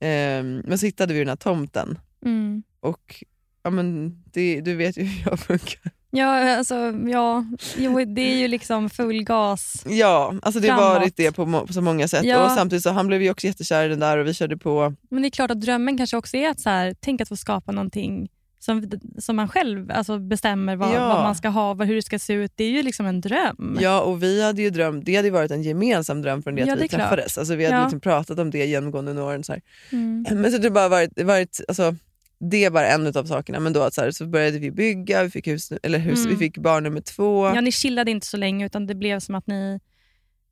[0.00, 0.58] Mm.
[0.60, 2.62] eh, men så hittade vi den här tomten Mm.
[2.80, 3.24] och
[3.62, 5.90] ja, men det, du vet ju hur jag funkar.
[6.10, 6.74] Ja, alltså,
[7.06, 7.44] ja.
[7.76, 9.84] Jo, det är ju liksom full gas.
[9.88, 12.24] Ja, alltså det har varit det på, må- på så många sätt.
[12.24, 12.44] Ja.
[12.44, 14.94] Och samtidigt så han blev ju också jättekär i den där och vi körde på.
[15.10, 17.36] Men det är klart att drömmen kanske också är att så här, tänk att få
[17.36, 18.28] skapa någonting
[18.64, 21.08] som, som man själv alltså, bestämmer vad, Ja.
[21.08, 22.52] vad man ska ha, vad, hur det ska se ut.
[22.56, 23.78] Det är ju liksom en dröm.
[23.80, 26.68] Ja, och vi hade ju drömt, det hade varit en gemensam dröm från det att
[26.68, 27.00] Ja, vi det klart.
[27.00, 27.38] träffades.
[27.38, 27.82] Alltså vi hade Ja.
[27.82, 29.44] liksom pratat om det genomgående under åren.
[29.44, 29.62] Så här.
[29.92, 30.24] Mm.
[30.40, 31.94] Men så det bara varit, varit alltså,
[32.50, 33.60] det är bara en av sakerna.
[33.60, 36.30] Men då att så, här, så började vi bygga, vi fick, hus, eller hus, Mm.
[36.30, 37.46] vi fick barn nummer två.
[37.46, 39.80] Ja, ni chillade inte så länge utan det blev som att ni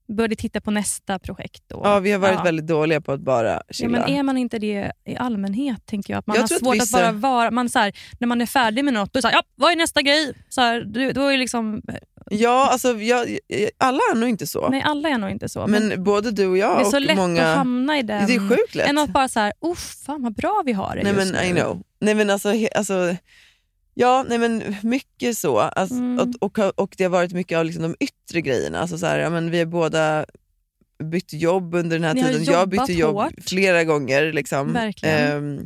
[0.09, 1.63] började titta på nästa projekt.
[1.67, 1.81] Då.
[1.85, 2.43] Ja, vi har varit Ja.
[2.43, 3.89] väldigt dåliga på att bara Ja, chilla.
[3.91, 5.87] men är man inte det i allmänhet?
[5.87, 6.19] tänker jag.
[6.19, 7.51] Att man Jag har tror att svårt vissa- att bara vara...
[7.51, 9.43] Man, så här, när man är färdig med något, då är det så här, ja,
[9.55, 10.33] vad är nästa grej?
[10.49, 11.83] Så här, du- då är liksom,
[12.31, 13.39] Ja, alltså, jag,
[13.79, 14.69] alla är nog inte så.
[14.69, 15.67] nej, alla är nog inte så.
[15.67, 17.47] men både du och jag det är så och lätt många...
[17.51, 18.27] att hamna i den.
[18.27, 18.89] Det är sjukt lätt.
[18.89, 21.45] Än att bara så här, uff, fan vad bra vi har det Nej just men
[21.45, 21.61] I nu.
[21.61, 21.83] know.
[22.01, 23.17] Nej men alltså, he, alltså
[23.95, 25.59] Ja, nej men mycket så.
[25.59, 26.19] Alltså, Mm.
[26.41, 28.79] och, och, och det har varit mycket av liksom de yttre grejerna.
[28.81, 30.27] Alltså så här, ja, men vi har båda
[31.05, 32.45] bytt jobb under den här Ni tiden.
[32.45, 33.33] Jag bytte jobb hårt.
[33.49, 34.33] flera gånger.
[34.33, 34.73] Liksom.
[35.09, 35.59] Ehm,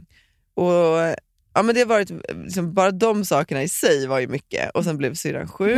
[0.55, 1.17] och
[1.55, 2.11] ja, men det har varit,
[2.45, 4.71] liksom, Bara de sakerna i sig var ju mycket.
[4.71, 5.77] Och sen blev syrran sjuk.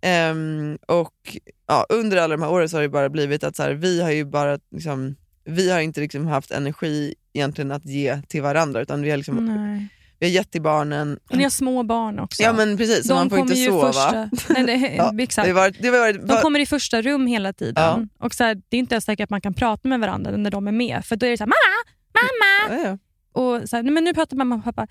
[0.00, 3.62] Ehm, och ja, under alla de här åren så har det bara blivit att så
[3.62, 8.22] här, vi har ju bara liksom, vi har inte liksom haft energi egentligen att ge
[8.28, 9.88] till varandra utan vi har, liksom, Nej.
[10.20, 11.18] Vi har gett till barnen.
[11.30, 12.42] Och ni har små barn också.
[12.42, 13.92] Ja men precis, De man får inte sova.
[13.92, 15.46] Första, nej, det, Ja, exakt.
[15.46, 17.74] Det har varit, det har varit, De kommer i första rum hela tiden.
[18.18, 18.26] Ja.
[18.26, 20.50] Och så här, det är inte ens säkert att man kan prata med varandra när
[20.50, 21.04] de är med.
[21.04, 22.82] För då är det så här, mamma, mamma.
[22.88, 22.98] ja.
[23.32, 24.80] Och så här, men nu pratar mamma och pappa.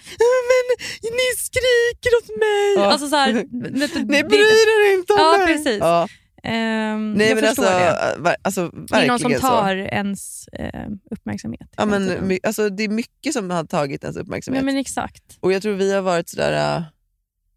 [0.50, 2.74] Men ni skriker åt mig.
[2.78, 2.92] Ja.
[2.92, 5.48] Alltså så här, du, Ni bryr er inte om Ja, mig!
[5.48, 5.80] precis.
[6.48, 6.54] Ja.
[6.54, 8.22] Ehm, Nej, jag men förstår alltså, det.
[8.24, 9.96] ver, alltså, Det är någon som tar så.
[9.96, 11.70] ens eh, uppmärksamhet.
[11.78, 14.64] Ja, men, my, alltså, det är mycket som har tagit ens uppmärksamhet.
[14.64, 15.24] Nej, men exakt.
[15.40, 16.84] Och jag tror vi har varit sådär, äh,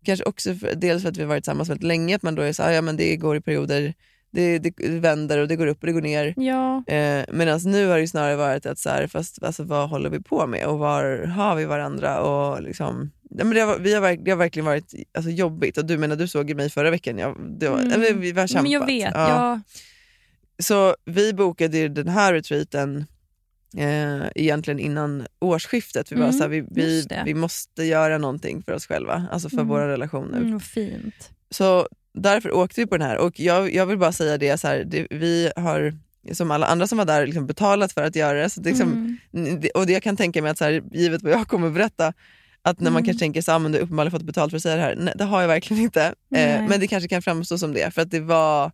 [0.05, 2.43] kanske också för, dels för att vi har varit tillsammans väldigt länge, att man då
[2.43, 3.95] är såhär, ja men det går i perioder,
[4.31, 6.35] det, det vänder och det går upp och det går ner.
[6.37, 6.85] Ja.
[6.87, 10.21] Eh, Medan nu har det snarare varit att så här, fast alltså, vad håller vi
[10.21, 12.21] på med och var har vi varandra?
[12.21, 15.85] Och liksom, ja, men det, har, vi har, det har verkligen varit alltså, jobbigt och
[15.85, 17.29] du menar du såg mig förra veckan, jag,
[17.71, 17.93] var, Mm.
[17.93, 18.21] mm.
[18.21, 18.63] vi har kämpat.
[18.63, 19.11] Men jag vet.
[19.15, 19.29] Ja.
[19.29, 19.61] Ja.
[20.63, 23.07] Så vi bokade den här retreaten
[23.77, 26.13] eh, egentligen innan årsskiftet.
[26.13, 29.49] Vi, var Mm, så här, vi, vi, vi måste göra någonting för oss själva, alltså
[29.49, 29.69] för Mm.
[29.69, 30.37] vår relation nu.
[30.39, 31.31] Mm, fint.
[31.51, 34.69] Så därför åkte vi på den här och jag, jag vill bara säga det, så
[34.69, 35.95] här, det vi har
[36.33, 38.51] som alla andra som var där liksom betalat för att göra det.
[38.51, 39.61] Så det liksom, Mm.
[39.61, 41.75] det- och det jag kan tänka mig att så här, givet vad jag kommer att
[41.75, 42.13] berätta,
[42.63, 43.05] att när man Mm.
[43.07, 44.83] kanske tänker så här, "Ah, men du har uppenbarligen fått betalt för att säga det
[44.83, 44.97] här.
[44.99, 46.03] Nej, det har jag verkligen inte.
[46.35, 48.73] Eh, men det kanske kan framstå som det, för att det var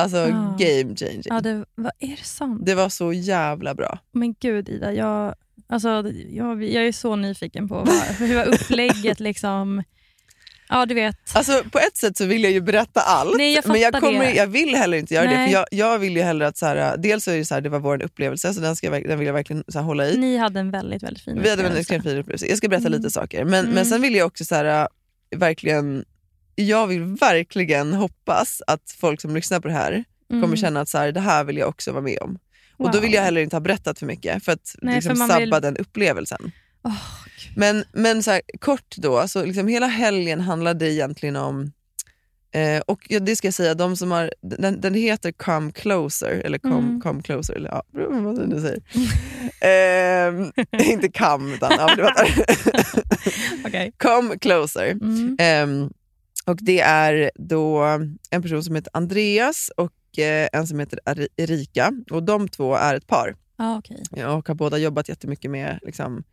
[0.00, 0.56] Alltså Ja.
[0.58, 1.22] game changing.
[1.24, 2.66] Ja, det, vad är det sant?
[2.66, 3.98] Det var så jävla bra.
[4.12, 5.34] Men gud Ida, jag,
[5.66, 5.88] alltså,
[6.30, 7.88] jag, jag är så nyfiken på vad,
[8.18, 9.82] hur var upplägget liksom.
[10.68, 11.16] Ja du vet.
[11.32, 14.20] Alltså på ett sätt så vill jag ju berätta allt, Nej, jag men jag, kommer,
[14.24, 14.32] det.
[14.34, 15.34] jag vill heller inte göra det.
[15.36, 15.46] Nej.
[15.46, 17.68] För jag, jag vill ju hellre att, så här, dels är det, så här, det
[17.68, 20.16] var vår upplevelse, så den, ska jag, den vill jag verkligen så här, hålla i.
[20.16, 21.80] Ni hade en väldigt väldigt fin Vi hade en upplevelse.
[21.80, 22.46] extremt fin upplevelse.
[22.46, 22.98] Jag ska berätta Mm.
[22.98, 23.44] lite saker.
[23.44, 23.74] Men, Mm.
[23.74, 24.88] men sen vill jag också så här,
[25.36, 26.04] verkligen,
[26.54, 30.42] jag vill verkligen hoppas att folk som lyssnar på det här Mm.
[30.42, 32.38] kommer känna att så här, det här vill jag också vara med om.
[32.76, 33.00] Och då Wow.
[33.02, 35.50] vill jag heller inte ha berättat för mycket för att Nej, liksom för sabba vill-
[35.50, 36.52] den upplevelsen.
[36.82, 36.92] Åh,
[37.56, 41.72] Men, men så här, kort då, så liksom hela helgen handlade egentligen om
[42.50, 46.30] Eh, och ja, det ska jag säga, de som har, den, den heter Come Closer,
[46.44, 47.00] eller Come, Mm.
[47.00, 48.82] come Closer, eller ja, vad nu säger.
[49.60, 50.52] Ehm,
[50.90, 52.12] inte Come, utan ja, var
[53.66, 53.92] Okej.
[53.98, 54.90] Come Closer.
[54.90, 55.36] Mm.
[55.38, 55.90] Ehm,
[56.46, 57.82] och det är då
[58.30, 61.00] en person som heter Andreas och eh, en som heter
[61.36, 61.92] Erika.
[62.10, 64.24] Och de två är ett par Ja, okej.
[64.26, 66.24] och har båda jobbat jättemycket med liksom,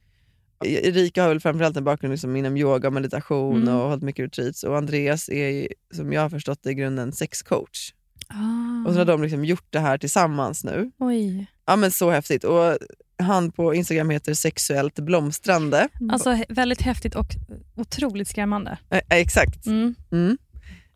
[0.65, 3.75] Erika har väl framförallt en bakgrund liksom inom yoga och meditation Mm.
[3.75, 4.63] och hållit mycket retreats.
[4.63, 7.93] Och Andreas är, som jag har förstått det, i grunden sexcoach.
[8.27, 8.87] Ah.
[8.87, 10.91] Och så har de liksom gjort det här tillsammans nu.
[10.99, 11.45] Oj.
[11.65, 12.43] Ja men så häftigt.
[12.43, 12.77] Och
[13.19, 15.87] han på Instagram heter sexuellt blomstrande.
[16.11, 17.27] Alltså väldigt häftigt och
[17.75, 18.77] otroligt skrämmande.
[18.89, 19.65] Eh, exakt.
[19.65, 19.95] Mm.
[20.11, 20.37] Mm.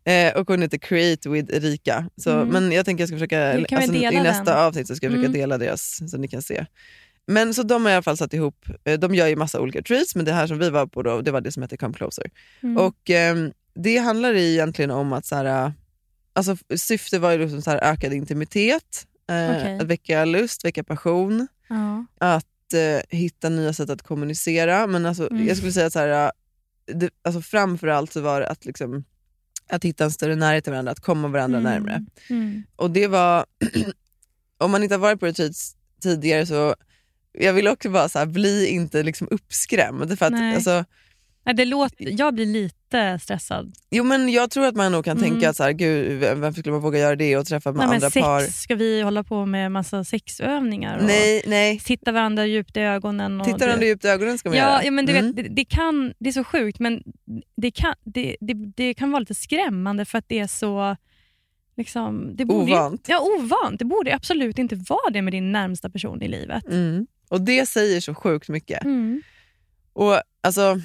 [0.04, 2.10] Eh, och hon heter Create with Erika.
[2.16, 2.48] Så, Mm.
[2.48, 4.64] Men jag tänker jag ska försöka, alltså, i nästa den?
[4.66, 5.40] avsnitt så ska jag försöka Mm.
[5.40, 6.66] dela deras så ni kan se.
[7.26, 9.82] Men så de har i alla fall satt ihop, eh, de gör ju massa olika
[9.82, 11.94] treats men det här som vi var på då, det var det som heter Come
[11.94, 12.30] Closer.
[12.62, 12.76] Mm.
[12.76, 15.72] Och ehm, det handlar egentligen om att så här,
[16.32, 19.78] alltså, syftet var ju liksom så här, ökad intimitet, eh, Okej.
[19.80, 22.04] att väcka lust, väcka passion, ja.
[22.18, 24.86] att eh, hitta nya sätt att kommunicera.
[24.86, 25.46] Men alltså, Mm.
[25.48, 26.32] jag skulle säga att så här,
[26.86, 29.04] det, alltså, framförallt så var det att, liksom,
[29.68, 31.72] att hitta en större närhet till varandra, att komma varandra Mm.
[31.72, 32.04] närmare.
[32.30, 32.62] Mm.
[32.76, 33.46] Och det var,
[34.58, 36.74] om man inte har varit på retreats tidigare så
[37.32, 40.18] jag vill också bara så här, bli inte liksom uppskrämd.
[40.18, 40.54] För att, Nej.
[40.54, 40.84] alltså,
[41.46, 43.72] Nej, det låter, jag blir lite stressad.
[43.90, 45.30] Jo men jag tror att man nog kan Mm.
[45.30, 47.86] tänka att så här, gud, vem vem skulle man våga göra det och träffa med
[47.86, 48.40] Nej, andra sex, par?
[48.40, 50.98] ska vi hålla på med massa sexövningar?
[50.98, 51.78] Och Nej, nej.
[51.78, 53.40] Titta varandra djupt i ögonen?
[53.40, 54.84] Och Titta varandra djupt i ögonen ska man ja, göra.
[54.84, 55.26] ja, men du Mm.
[55.26, 57.02] vet, det, det, kan, det är så sjukt, men
[57.56, 60.96] det kan, det, det, det kan vara lite skrämmande för att det är så...
[61.76, 63.08] Liksom, det borde Ovant.
[63.08, 63.78] Ju, ja, ovant.
[63.78, 66.64] Det borde absolut inte vara det med din närmsta person i livet.
[66.68, 67.06] Mm.
[67.30, 68.84] Och det säger så sjukt mycket.
[68.84, 69.22] Mm.
[69.92, 70.80] Och alltså,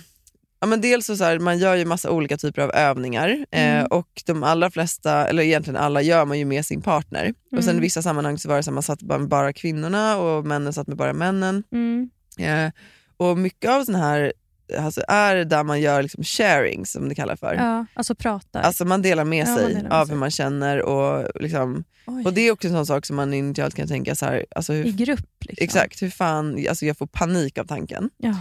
[0.60, 3.76] ja, men dels så, så här, man gör ju massa olika typer av övningar eh,
[3.76, 3.86] Mm.
[3.86, 7.34] och de allra flesta, eller egentligen alla, gör man ju med sin partner.
[7.52, 7.82] Och sen i Mm.
[7.82, 10.74] vissa sammanhang så var det så att man satt bara med bara kvinnorna och männen
[10.74, 11.64] satt med bara männen.
[11.72, 12.10] Mm.
[12.40, 12.72] Eh,
[13.18, 14.34] och mycket av sån här
[14.80, 17.54] alltså, är där man gör liksom sharing som det kallar för.
[17.54, 18.62] Ja, alltså pratar.
[18.62, 20.14] Alltså man delar med Ja, sig delar med av sig.
[20.14, 22.24] hur man känner och, liksom, Oj.
[22.26, 24.74] och det är också en sån sak som man initialt kan tänka så här, alltså
[24.74, 25.20] hur, I grupp.
[25.40, 25.64] Liksom.
[25.64, 28.10] exakt, hur fan, alltså jag får panik av tanken.
[28.18, 28.36] Ja.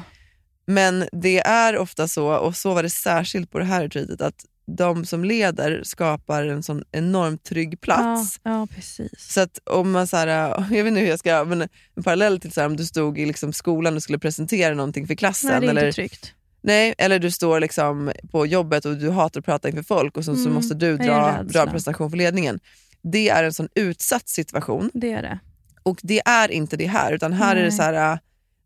[0.67, 4.45] Men det är ofta så, och så var det särskilt på det här retreatet, att
[4.67, 8.41] de som leder skapar en sån enormt trygg plats.
[8.43, 9.13] Ja, ja, precis.
[9.33, 10.29] Så att om man, så här,
[10.71, 11.63] jag vet inte hur jag ska, men
[11.97, 15.07] en parallell till så här, om du stod i liksom skolan och skulle presentera någonting
[15.07, 15.51] för klassen.
[15.51, 16.35] Nej, det är eller, inte tryggt.
[16.63, 20.25] nej, eller du står liksom på jobbet och du hatar att prata inför folk och
[20.25, 22.61] så, så Mm, måste du dra, dra en presentation för ledningen.
[23.03, 25.39] Det är en sån utsatt situation Det är det.
[25.83, 27.13] och det är inte det här.
[27.13, 27.73] Utan här är det Nej.
[27.77, 28.19] så här, äh,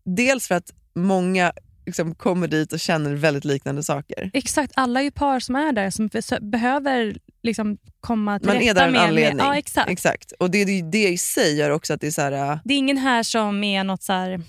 [0.04, 1.52] dels för att många
[1.88, 4.30] liksom kommer dit och känner väldigt liknande saker.
[4.32, 8.60] Exakt, alla är ju par som är där som behöver liksom komma till Man är
[8.60, 9.02] rätta där av en med...
[9.02, 9.36] anledning.
[9.36, 9.90] Med, ja, exakt.
[9.90, 10.32] Exakt.
[10.32, 12.74] Och det, det, det i sig gör också att det är så här, äh, Det
[12.74, 14.40] är ingen här som är något så här...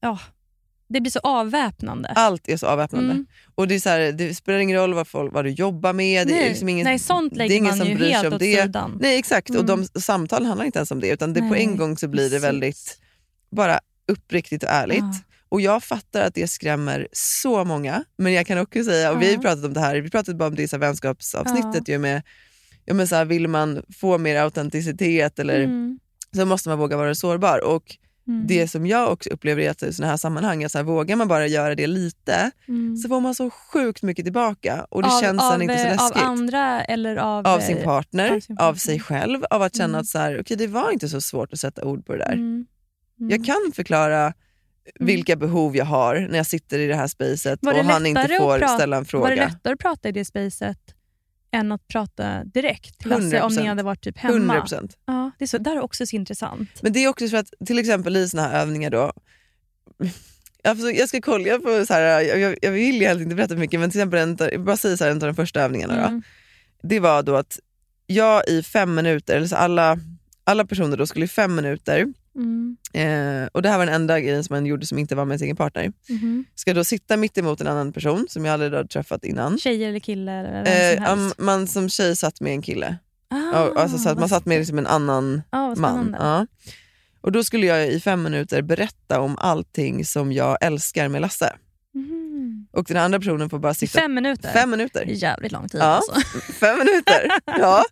[0.00, 0.18] Ja,
[0.88, 2.08] det blir så avväpnande.
[2.08, 3.10] allt är så avväpnande.
[3.10, 3.26] Mm.
[3.54, 6.26] Och det, är så här, det spelar ingen roll vad, folk, vad du jobbar med.
[6.26, 8.14] Det är liksom ingen, nej, sånt det är lägger ingen man som ju bryr sig
[8.14, 8.62] helt om åt det.
[8.62, 8.98] sidan.
[9.00, 9.66] Nej exakt, och Mm.
[9.94, 12.38] de samtalen handlar inte ens om det utan det på en gång så blir det
[12.38, 12.98] väldigt
[13.50, 14.98] bara uppriktigt och ärligt.
[14.98, 15.14] Ja.
[15.50, 19.34] Och jag fattar att det skrämmer så många, men jag kan också säga, och vi
[19.34, 22.22] har pratat om det här, vi pratade bara om det i vänskapsavsnittet ju med,
[22.84, 25.98] ja, men så här, vill man få mer autenticitet eller, Mm.
[26.36, 27.64] så måste man våga vara sårbar.
[27.64, 27.96] Och
[28.28, 28.46] Mm.
[28.46, 31.16] det som jag också upplever i att i såna här sammanhang, att så här, vågar
[31.16, 32.96] man bara göra det lite Mm.
[32.96, 35.90] så får man så sjukt mycket tillbaka och det av, känns av, inte så eh,
[35.92, 36.16] läskigt.
[36.22, 37.46] Av andra eller av...
[37.46, 38.78] Av eh, sin partner, av sin av partner.
[38.78, 40.00] sig själv, av att känna Mm.
[40.00, 42.32] att så här, okay, det var inte så svårt att sätta ord på det där.
[42.32, 42.66] Mm.
[43.20, 43.30] Mm.
[43.30, 44.32] Jag kan förklara
[45.00, 48.58] vilka behov jag har när jag sitter i det här spacet och han inte får
[48.58, 49.34] prata- ställa en Var det fråga.
[49.48, 50.78] lättare att prata i det spacet
[51.52, 53.68] än att prata direkt till Lasse om ni 100%.
[53.68, 54.54] hade varit typ hemma?
[54.54, 54.90] 100%.
[55.06, 56.70] Ja, det är så, där är också så intressant.
[56.82, 59.12] Men det är också för att till exempel i såna här övningar då,
[60.94, 63.90] jag, ska kolla på så här, jag, jag- vill helt inte berätta för mycket men
[63.90, 66.22] till exempel en, bara säger så här, en av de första övningarna då, Mm.
[66.82, 67.58] det var då att
[68.06, 69.98] jag i fem minuter, eller så alla,
[70.44, 72.76] alla personer då skulle i fem minuter, Mm.
[72.92, 75.38] eh, och det här var den enda grejen som man gjorde som inte var med
[75.38, 76.44] sin egen partner, Mhm.
[76.54, 79.58] ska då sitta mitt emot en annan person som jag aldrig hade träffat innan.
[79.58, 81.38] Tjejer eller killar eller vem Eh, som helst.
[81.38, 82.96] man som tjej satt med en kille.
[83.30, 86.16] Ah, alltså, så att man satt med liksom en annan ah, man.
[86.18, 86.46] Ja.
[87.20, 91.52] Och då skulle jag i fem minuter berätta om allting som jag älskar med Lasse.
[92.72, 94.00] Och den andra personen får bara sitta...
[94.00, 94.52] fem minuter?
[94.52, 95.04] Fem minuter.
[95.06, 95.84] Det är jävligt lång tid Ja.
[95.84, 96.12] alltså.
[96.52, 97.30] Fem minuter.
[97.58, 97.84] Ja.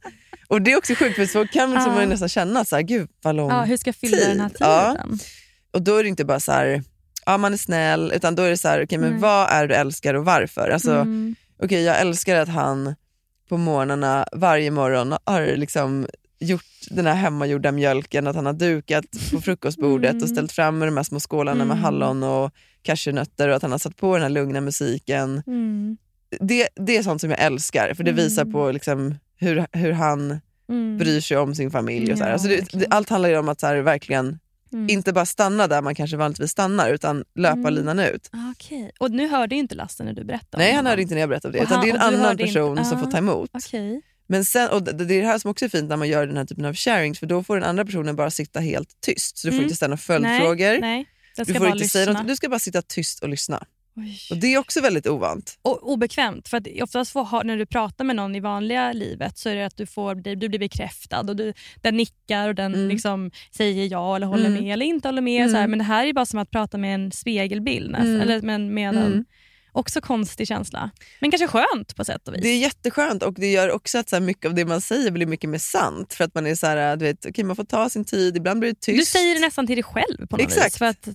[0.48, 1.84] Och det är också sjukt för så kan man, Ja.
[1.84, 4.28] så man nästan känna, så här, gud vad lång Ja, hur ska jag fylla tid.
[4.28, 4.90] den här Ja.
[5.02, 5.18] tiden?
[5.72, 6.82] Och då är det inte bara så här,
[7.26, 9.20] ja man är snäll, utan då är det så här, okay, men Nej.
[9.20, 10.70] vad är det du älskar och varför?
[10.70, 11.34] Alltså, Mm.
[11.62, 12.94] okej, jag älskar att han
[13.48, 16.06] på morgnarna varje morgon har liksom
[16.40, 20.22] gjort den här hemmagjorda mjölken, att han har dukat på frukostbordet Mm.
[20.22, 21.84] och ställt fram med de här små skålarna med Mm.
[21.84, 22.50] hallon och
[22.92, 25.42] cashewnötter och att han har satt på den här lugna musiken.
[25.46, 25.96] Mm.
[26.40, 28.52] Det, det är sånt som jag älskar för det visar Mm.
[28.52, 30.98] på liksom hur, hur han Mm.
[30.98, 32.12] bryr sig om sin familj.
[32.12, 32.24] Och så.
[32.24, 34.38] Ja, Alltså det, det, allt handlar ju om att så här, verkligen
[34.72, 34.88] Mm.
[34.90, 37.74] inte bara stanna där man kanske vanligtvis stannar utan löpa Mm.
[37.74, 38.30] linan ut.
[38.32, 38.90] Ah, Okej.
[39.00, 40.90] Och nu hörde ju inte Lasse när du berättade Nej om han honom.
[40.90, 42.44] hörde inte när jag berättade om det utan han- det är en annan hörde inte-
[42.44, 43.04] person som Ah.
[43.04, 43.50] får ta emot.
[43.52, 44.02] Okej.
[44.26, 46.36] Men sen, och det, är det här som också är fint när man gör den
[46.36, 49.38] här typen av sharings för då får den andra personen bara sitta helt tyst.
[49.38, 49.64] Så du får Mm.
[49.64, 50.70] inte ställa följdfrågor.
[50.70, 51.06] Nej, nej.
[51.38, 52.20] Jag Du ska får bara inte säga lyssna.
[52.20, 53.64] något, du ska bara sitta tyst och lyssna.
[53.96, 54.18] Oj.
[54.30, 55.58] Och Det är också väldigt ovant.
[55.62, 56.48] Och obekvämt.
[56.48, 59.66] För att oftast får, när du pratar med någon i vanliga livet så är det
[59.66, 62.88] att du, får, du blir bekräftad och du, den nickar och den Mm.
[62.88, 64.64] liksom säger ja eller håller Mm.
[64.64, 65.50] med eller inte håller med.
[65.50, 65.64] Så här.
[65.64, 65.70] Mm.
[65.70, 67.90] Men det här är bara som att prata med en spegelbild.
[67.90, 68.08] nästan.
[68.08, 68.20] Mm.
[68.20, 69.02] Eller med, med Mm.
[69.12, 69.24] en
[69.72, 70.90] också konstig känsla.
[71.20, 72.42] Men kanske skönt på sätt och vis.
[72.42, 75.26] Det är jätteskönt och det gör också att så mycket av det man säger blir
[75.26, 76.12] mycket mer sant.
[76.14, 78.60] För att man är så här, du vet, okay, man får ta sin tid, ibland
[78.60, 78.98] blir det tyst.
[78.98, 80.66] Du säger det nästan till dig själv på något Exakt.
[80.66, 80.78] vis.
[80.78, 81.08] För att,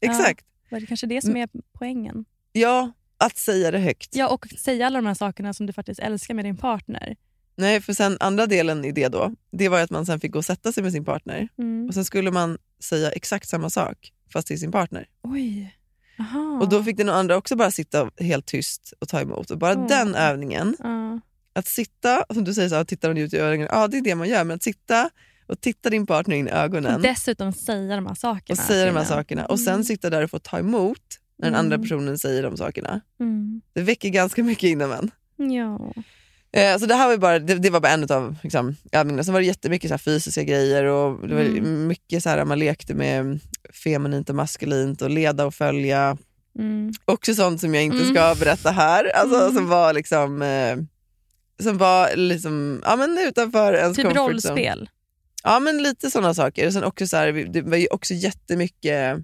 [0.00, 0.46] Exakt.
[0.68, 2.24] ja, det är kanske det som är poängen.
[2.52, 4.16] Ja, att säga det högt.
[4.16, 7.16] Ja, och säga alla de här sakerna som du faktiskt älskar med din partner.
[7.56, 10.32] Nej, för sen andra delen i det då, det var ju att man sen fick
[10.32, 11.86] gå och sätta sig med sin partner Mm.
[11.88, 15.08] och sen skulle man säga exakt samma sak fast till sin partner.
[15.22, 15.76] Oj.
[16.18, 16.58] Aha.
[16.62, 19.50] Och då fick den andra också bara sitta helt tyst och ta emot.
[19.50, 19.86] Och bara Mm.
[19.86, 21.20] den övningen, Ja.
[21.52, 24.02] att sitta, som du säger, så här, titta dem ut i ögonen, ja det är
[24.02, 25.10] det man gör, men att sitta
[25.50, 28.56] och titta din partner in i ögonen Och dessutom säga de här och sakerna.
[28.62, 29.84] säga de här sakerna och sen Mm.
[29.84, 30.98] sitta där och få ta emot
[31.38, 31.64] när den Mm.
[31.66, 33.00] andra personen säger de sakerna.
[33.20, 33.60] Mm.
[33.72, 35.10] Det väcker ganska mycket inom en.
[35.52, 35.92] Ja.
[36.52, 39.24] Eh, så det här var, bara, det, det var bara en av liksom, övningarna.
[39.24, 41.86] Sen var det jättemycket så här, fysiska grejer och det var Mm.
[41.86, 43.40] mycket så här, man lekte med
[43.84, 46.16] feminint och maskulint och leda och följa.
[46.58, 46.92] Mm.
[47.04, 48.14] Också sånt som jag inte Mm.
[48.14, 49.04] ska berätta här.
[49.16, 49.54] Alltså, Mm.
[49.54, 50.76] Som var liksom eh,
[51.62, 54.88] som var liksom, ja, men utanför ens Typ rollspel.
[55.42, 56.66] Ja men lite sådana saker.
[56.66, 59.16] Och sen också så här, det var ju också jättemycket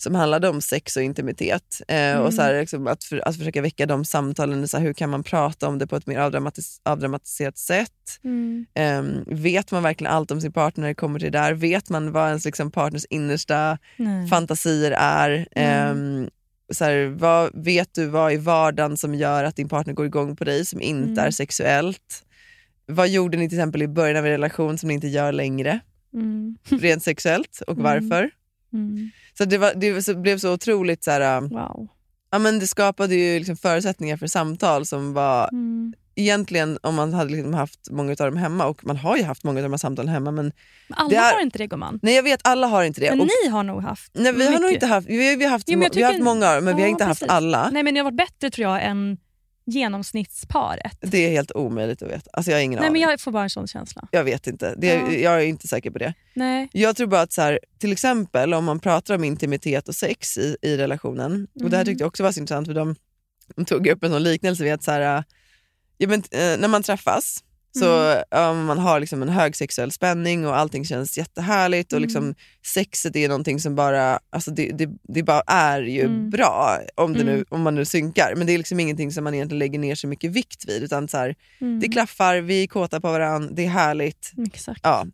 [0.00, 1.80] som handlade om sex och intimitet.
[1.88, 2.22] Eh, Mm.
[2.22, 5.10] och så här, liksom, att, för, att försöka väcka de samtalen, så här, hur kan
[5.10, 7.90] man prata om det på ett mer avdramatis- avdramatiserat sätt?
[8.24, 8.66] Mm.
[8.74, 9.02] Eh,
[9.36, 11.52] vet man verkligen allt om sin partner när det kommer till det där?
[11.54, 14.28] Vet man vad ens liksom, partners innersta Nej.
[14.28, 15.48] fantasier är?
[15.52, 16.22] Mm.
[16.22, 16.28] Eh,
[16.72, 20.36] så här, vad, vet du vad i vardagen som gör att din partner går igång
[20.36, 21.24] på dig som inte Mm.
[21.26, 22.24] är sexuellt?
[22.88, 25.80] Vad gjorde ni till exempel i början av er relation som ni inte gör längre?
[26.14, 26.56] Mm.
[26.70, 27.84] rent sexuellt och Mm.
[27.84, 28.30] varför.
[28.72, 29.10] Mm.
[29.38, 31.88] Så det, var, det blev så otroligt så här, äh, Wow.
[32.30, 35.92] ja, men det skapade ju liksom förutsättningar för samtal som var Mm.
[36.14, 39.44] egentligen om man hade liksom haft många av dem hemma och man har ju haft
[39.44, 40.52] många av de här samtalen hemma men Men
[40.98, 41.98] alla är- har inte det gumman.
[42.02, 43.10] nej jag vet alla har inte det.
[43.10, 44.74] Men och, ni har nog haft nej, vi har nog mycket.
[44.74, 46.80] inte haft, vi, har- vi har haft, Jo, vi har haft många men vi har
[46.80, 47.32] Ja, inte haft precis.
[47.32, 47.70] alla.
[47.70, 49.16] Nej men det har varit bättre tror jag än
[49.68, 50.92] genomsnittsparet.
[51.00, 52.30] Det är helt omöjligt att veta.
[52.32, 53.00] Alltså jag har ingen Nej aning.
[53.02, 54.08] men jag får bara en sån känsla.
[54.10, 55.12] Jag vet inte, det, Ja.
[55.12, 56.14] jag är inte säker på det.
[56.34, 56.68] Nej.
[56.72, 60.38] Jag tror bara att så här, till exempel om man pratar om intimitet och sex
[60.38, 61.84] i, i relationen, och det här Mm.
[61.86, 62.94] tyckte jag också var så intressant för de,
[63.56, 65.24] de tog upp en sån liknelse att så här,
[65.98, 67.44] ja, men, eh, när man träffas
[67.78, 72.06] så ja, man har liksom en hög sexuell spänning och allting känns jättehärligt och Mm.
[72.08, 72.34] liksom,
[72.66, 76.30] sexet är någonting som bara, alltså det, det, det bara är ju Mm.
[76.30, 77.44] bra om, det nu, Mm.
[77.48, 80.06] om man nu synkar men det är liksom ingenting som man egentligen lägger ner så
[80.06, 81.34] mycket vikt vid utan så här,
[81.80, 84.32] det klaffar, vi är kåta på varandra, det är härligt.
[84.46, 84.80] Exakt.
[84.82, 85.06] Ja.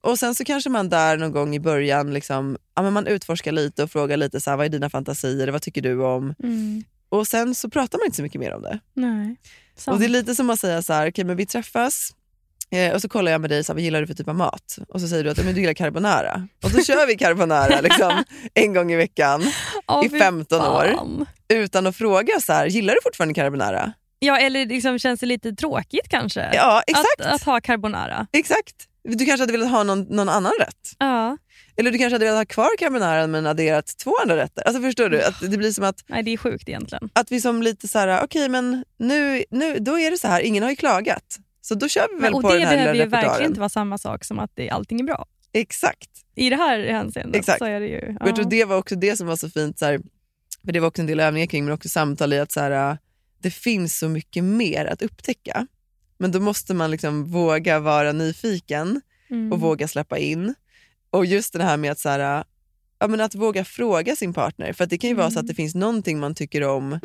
[0.00, 3.52] Och sen så kanske man där någon gång i början liksom, ja, men man utforskar
[3.52, 6.34] lite och frågar lite så här, vad är dina fantasier, vad tycker du om?
[6.42, 6.84] Mm.
[7.08, 8.78] Och sen så pratar man inte så mycket mer om det.
[8.94, 9.36] Nej.
[9.76, 9.94] Sant.
[9.94, 12.10] Och det är lite som att säga så här, okej men vi träffas
[12.70, 14.34] eh, och så kollar jag med dig, så här, vad gillar du för typ av
[14.34, 14.78] mat?
[14.88, 16.48] Och så säger du att men du gillar carbonara.
[16.64, 19.42] Och så kör vi carbonara liksom, en gång i veckan
[19.86, 20.98] Ja, i fy 15 år
[21.48, 23.92] utan att fråga så här, gillar du fortfarande carbonara?
[24.18, 26.50] Ja eller liksom känns det lite tråkigt kanske?
[26.54, 27.20] Ja exakt.
[27.20, 28.26] Att, att ha carbonara.
[28.32, 28.74] exakt.
[29.02, 30.92] Du kanske hade velat ha någon, någon annan rätt.
[30.98, 31.36] Ja.
[31.78, 34.62] Eller du kanske hade velat ha kvar carbonara men adderat två andra rätter.
[34.62, 35.22] Alltså förstår du?
[35.22, 37.10] Att det blir som att, Nej det är sjukt egentligen.
[37.12, 40.40] att vi som lite så här, okej men nu, nu, då är det så här,
[40.40, 41.38] ingen har ju klagat.
[41.60, 43.22] Så då kör vi väl Men, och på det den här lilla behöver ju verkligen
[43.24, 43.50] repertoaren.
[43.50, 45.26] inte vara samma sak som att det, allting är bra.
[45.52, 46.10] Exakt.
[46.34, 47.58] I det här hänseendet Exakt.
[47.58, 48.16] så är det ju...
[48.20, 50.00] Och jag tror det var också det som var så fint, så här,
[50.64, 52.90] för det var också en del övningar kring men också samtal i att så här,
[52.90, 52.96] äh,
[53.42, 55.66] det finns så mycket mer att upptäcka.
[56.18, 59.52] Men då måste man liksom våga vara nyfiken Mm.
[59.52, 60.54] och våga släppa in.
[61.10, 62.44] Och just det här med att, så här,
[62.98, 64.72] ja, men att våga fråga sin partner.
[64.72, 66.98] För att det kan ju vara så att det finns någonting man tycker om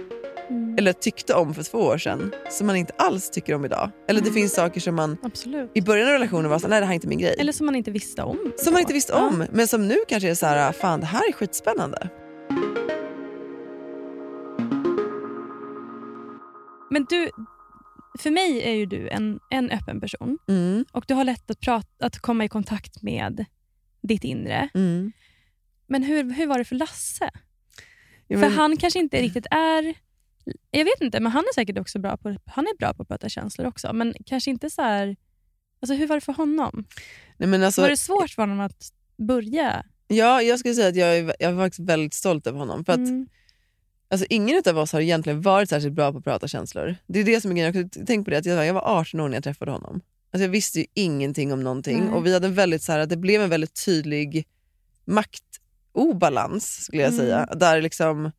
[0.49, 0.77] Mm.
[0.77, 3.91] eller tyckte om för två år sedan som man inte alls tycker om idag.
[4.07, 5.71] Eller det finns saker som man Absolut.
[5.73, 7.35] i början av relationen var så nej det här är inte min grej.
[7.39, 8.51] Eller som man inte visste om.
[8.57, 9.27] som man inte visste Ja.
[9.27, 12.09] om men som nu kanske är så här, fan det här är skitspännande.
[16.89, 17.29] Men du,
[18.19, 21.59] för mig är ju du en, en öppen person Mm, och du har lätt att,
[21.59, 23.45] prata, att komma i kontakt med
[24.03, 24.69] ditt inre.
[24.73, 25.11] mm.
[25.87, 27.29] Men hur, hur var det för Lasse?
[28.27, 29.93] Ja, För men- han kanske inte riktigt är...
[30.71, 33.07] Jag vet inte, men han är säkert också bra på, han är bra på att
[33.07, 33.93] prata känslor också.
[33.93, 35.15] Men kanske inte så här...
[35.81, 36.85] Alltså hur var det för honom?
[37.37, 39.85] nej, men alltså, var det svårt för honom att börja?
[40.07, 42.85] Ja, jag skulle säga att jag är, jag är faktiskt väldigt stolt över honom.
[42.85, 43.27] För att, Mm.
[44.09, 46.95] alltså, ingen av oss har egentligen varit särskilt bra på att prata känslor.
[47.07, 47.73] Det är det som är grejen.
[47.95, 50.01] Jag tänka på det, att jag, jag var 18 år när jag träffade honom.
[50.33, 51.99] Alltså, jag visste ju ingenting om någonting.
[51.99, 52.09] Nej.
[52.13, 54.45] Och vi hade en väldigt, så här, det blev en väldigt tydlig
[55.05, 57.25] maktobalans skulle jag Mm.
[57.25, 57.45] säga.
[57.55, 58.31] Där liksom,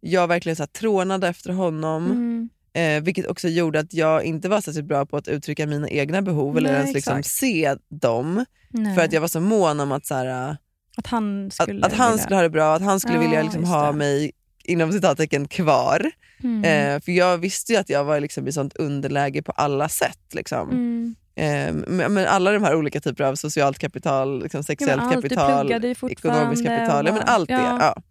[0.00, 2.06] jag verkligen så här, trånade efter honom.
[2.06, 2.48] Mm.
[2.72, 6.22] Eh, vilket också gjorde att jag inte var särskilt bra på att uttrycka mina egna
[6.22, 8.44] behov eller Nej, ens liksom se dem.
[8.70, 8.94] Nej.
[8.96, 10.56] För att jag var så mån om att, så här,
[10.96, 13.20] att han att, skulle att han vilja- skulle ha det bra, att han skulle Ja,
[13.20, 13.92] vilja liksom ha det.
[13.98, 14.32] mig
[14.64, 16.10] inom citattecken kvar.
[16.42, 16.64] Mm.
[16.64, 20.34] Eh, för jag visste ju att jag var liksom i sånt underläge på alla sätt.
[20.34, 20.70] Liksom.
[20.70, 21.14] Mm.
[21.36, 25.72] Eh, men, alla de här olika typer av socialt kapital, liksom sexuellt allt, du kapital,
[26.10, 27.54] ekonomiskt kapital, ja, men allt det.
[27.54, 27.78] ja.
[27.80, 28.02] Ja.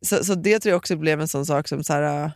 [0.00, 2.30] Så, så det tror jag också blev en sån sak som så här, äh,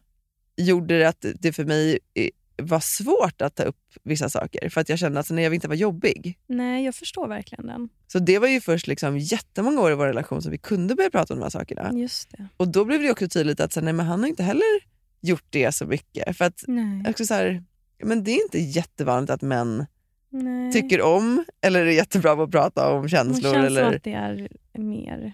[0.57, 2.29] gjorde det att det för mig eh,
[2.63, 4.69] var svårt att ta upp vissa saker.
[4.69, 6.39] För att jag kände att nej, jag vill inte vara jobbig.
[6.47, 7.89] Nej, jag förstår verkligen den.
[8.07, 11.11] Så det var ju först liksom jättemånga år i vår relation som vi kunde börja
[11.11, 11.91] prata om de här sakerna.
[11.93, 12.49] Just det.
[12.57, 14.81] Och då blev det också tydligt att så, nej, men han har inte heller
[15.21, 16.37] gjort det så mycket.
[16.37, 17.05] För att Nej.
[17.09, 17.65] också så här,
[18.03, 19.87] men det är inte jättevanligt att män
[20.31, 20.73] Nej.
[20.73, 23.53] tycker om eller är jättebra på att prata om det känslor.
[23.55, 23.85] känns eller...
[23.85, 25.33] som att det är mer,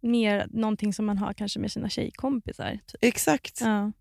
[0.00, 2.70] mer någonting som man har kanske med sina tjejkompisar.
[2.86, 3.04] Typ.
[3.04, 3.60] Exakt.
[3.60, 3.92] Ja.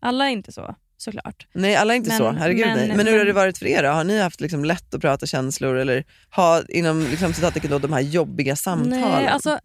[0.00, 1.46] Alla är inte så, såklart.
[1.52, 2.30] Nej, alla är inte Men- så.
[2.30, 2.96] Herregud, men- nej.
[2.96, 3.88] men hur har det varit för er då?
[3.88, 8.00] Har ni haft liksom lätt att prata känslor eller ha inom liksom, citattecken de här
[8.00, 9.00] jobbiga samtalen?
[9.00, 9.58] Nej, alltså,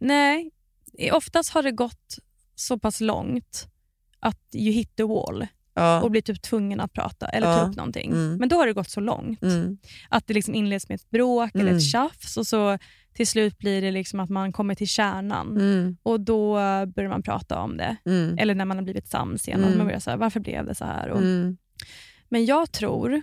[0.00, 0.50] nej,
[1.12, 2.18] oftast har det gått
[2.54, 3.66] så pass långt
[4.20, 5.46] att you hit the wall
[5.78, 6.00] ja.
[6.02, 7.58] och blir typ tvungen att prata eller Ja.
[7.58, 8.10] ta upp någonting.
[8.10, 8.36] Mm.
[8.36, 9.78] Men då har det gått så långt Mm.
[10.08, 11.76] att det liksom inleds med ett bråk eller Mm.
[11.76, 12.78] ett tjafs och så
[13.12, 15.96] till slut blir det liksom att man kommer till kärnan Mm.
[16.02, 16.54] och då
[16.86, 17.96] börjar man prata om det.
[18.06, 18.38] Mm.
[18.38, 19.60] Eller när man har blivit sams igen.
[19.60, 19.72] Mm.
[19.72, 21.08] Och man börjar här, varför blev det så här?
[21.08, 21.56] Och, Mm.
[22.28, 23.22] Men jag tror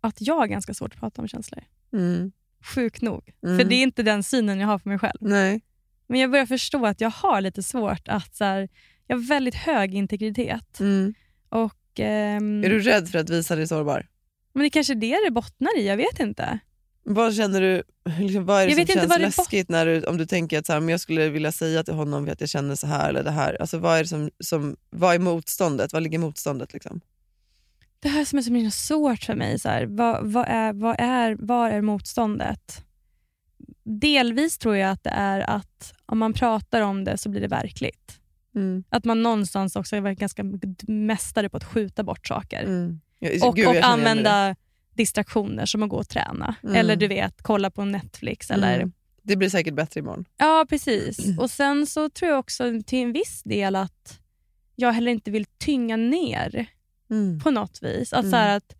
[0.00, 1.64] att jag har ganska svårt att prata om känslor.
[1.92, 2.32] Mm.
[2.74, 3.30] Sjukt nog.
[3.46, 3.58] Mm.
[3.58, 5.18] För det är inte den synen jag har på mig själv.
[5.20, 5.60] Nej.
[6.06, 8.34] Men jag börjar förstå att jag har lite svårt att...
[8.36, 8.68] Så här,
[9.06, 10.80] jag har väldigt hög integritet.
[10.80, 11.14] Mm.
[11.48, 14.06] Och, ehm, Är du rädd för att visa dig sårbar?
[14.52, 16.58] Men det är kanske det det bottnar i, jag vet inte.
[17.10, 17.82] Vad känner du,
[18.18, 20.66] liksom, vad är det Jag som känns vad läskigt när du, om du tänker att
[20.66, 23.22] så här, men jag skulle vilja säga till honom att jag känner så här eller
[23.22, 23.56] det här.
[23.60, 25.92] Alltså, vad, är som, som, vad är motståndet?
[25.92, 26.72] Vad ligger motståndet?
[26.72, 27.00] Liksom?
[28.00, 29.58] Det här som är så svårt för mig.
[29.58, 32.84] Så här, vad, vad är, vad är, var är motståndet?
[33.84, 37.48] Delvis tror jag att det är att om man pratar om det så blir det
[37.48, 38.20] verkligt.
[38.58, 38.84] Mm.
[38.88, 40.44] Att man någonstans också är ganska
[40.88, 42.62] mästare på att skjuta bort saker.
[42.64, 43.00] Mm.
[43.42, 44.56] Och, gud, och använda
[44.94, 46.54] distraktioner som att gå och träna.
[46.62, 46.76] Mm.
[46.76, 48.50] Eller du vet, kolla på Netflix.
[48.50, 48.74] Eller...
[48.76, 48.92] Mm.
[49.22, 50.24] Det blir säkert bättre imorgon.
[50.36, 51.38] Ja, precis.
[51.38, 54.20] Och Sen så tror jag också till en viss del att
[54.76, 56.66] jag heller inte vill tynga ner
[57.10, 57.40] Mm.
[57.40, 58.12] på något vis.
[58.12, 58.30] Att Mm.
[58.30, 58.76] så här att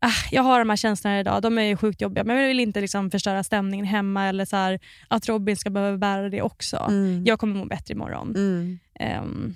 [0.00, 2.60] ah, Jag har de här känslorna idag, de är ju sjukt jobbiga men jag vill
[2.60, 6.76] inte liksom förstöra stämningen hemma eller så här, att Robin ska behöva bära det också.
[6.76, 7.24] Mm.
[7.26, 8.28] Jag kommer må bättre imorgon.
[8.36, 8.78] Mm.
[9.00, 9.54] Ehm,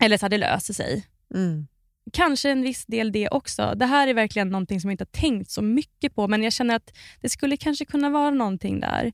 [0.00, 1.06] eller så här, det löser sig.
[1.34, 1.66] Mm.
[2.12, 3.72] Kanske en viss del det också.
[3.76, 6.52] Det här är verkligen någonting som jag inte har tänkt så mycket på men jag
[6.52, 9.12] känner att det skulle kanske kunna vara någonting där.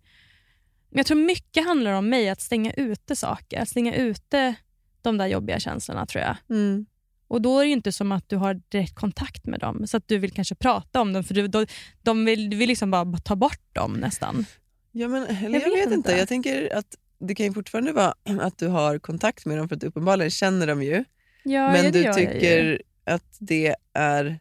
[0.88, 3.60] Men jag tror mycket handlar om mig, att stänga ute saker.
[3.60, 4.54] Att stänga ute
[5.02, 6.36] de där jobbiga känslorna tror jag.
[6.50, 6.86] Mm.
[7.28, 10.08] Och Då är det inte som att du har direkt kontakt med dem så att
[10.08, 11.66] du vill kanske prata om dem för du, de,
[12.02, 14.46] de vill, du vill liksom bara ta bort dem nästan.
[14.92, 15.94] Ja, men, jag, Jag vet, vet inte.
[15.94, 16.12] inte.
[16.12, 19.76] Jag tänker att det kan ju fortfarande vara att du har kontakt med dem för
[19.76, 21.04] att uppenbarligen känner dem ju.
[21.44, 24.38] Ja, men det du jag tycker att det är...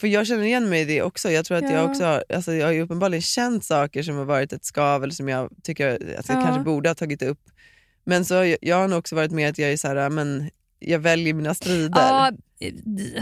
[0.00, 1.30] För jag känner igen mig i det också.
[1.30, 1.82] Jag tror att jag Ja.
[1.90, 5.12] också har, alltså jag har ju uppenbarligen känt saker som har varit ett skav eller
[5.14, 6.42] som jag tycker att jag Ja.
[6.42, 7.40] kanske borde ha tagit upp.
[8.04, 10.10] Men så har jag, jag har nog också varit med att jag är så här,
[10.10, 12.00] men jag väljer mina strider.
[12.00, 12.32] Ja,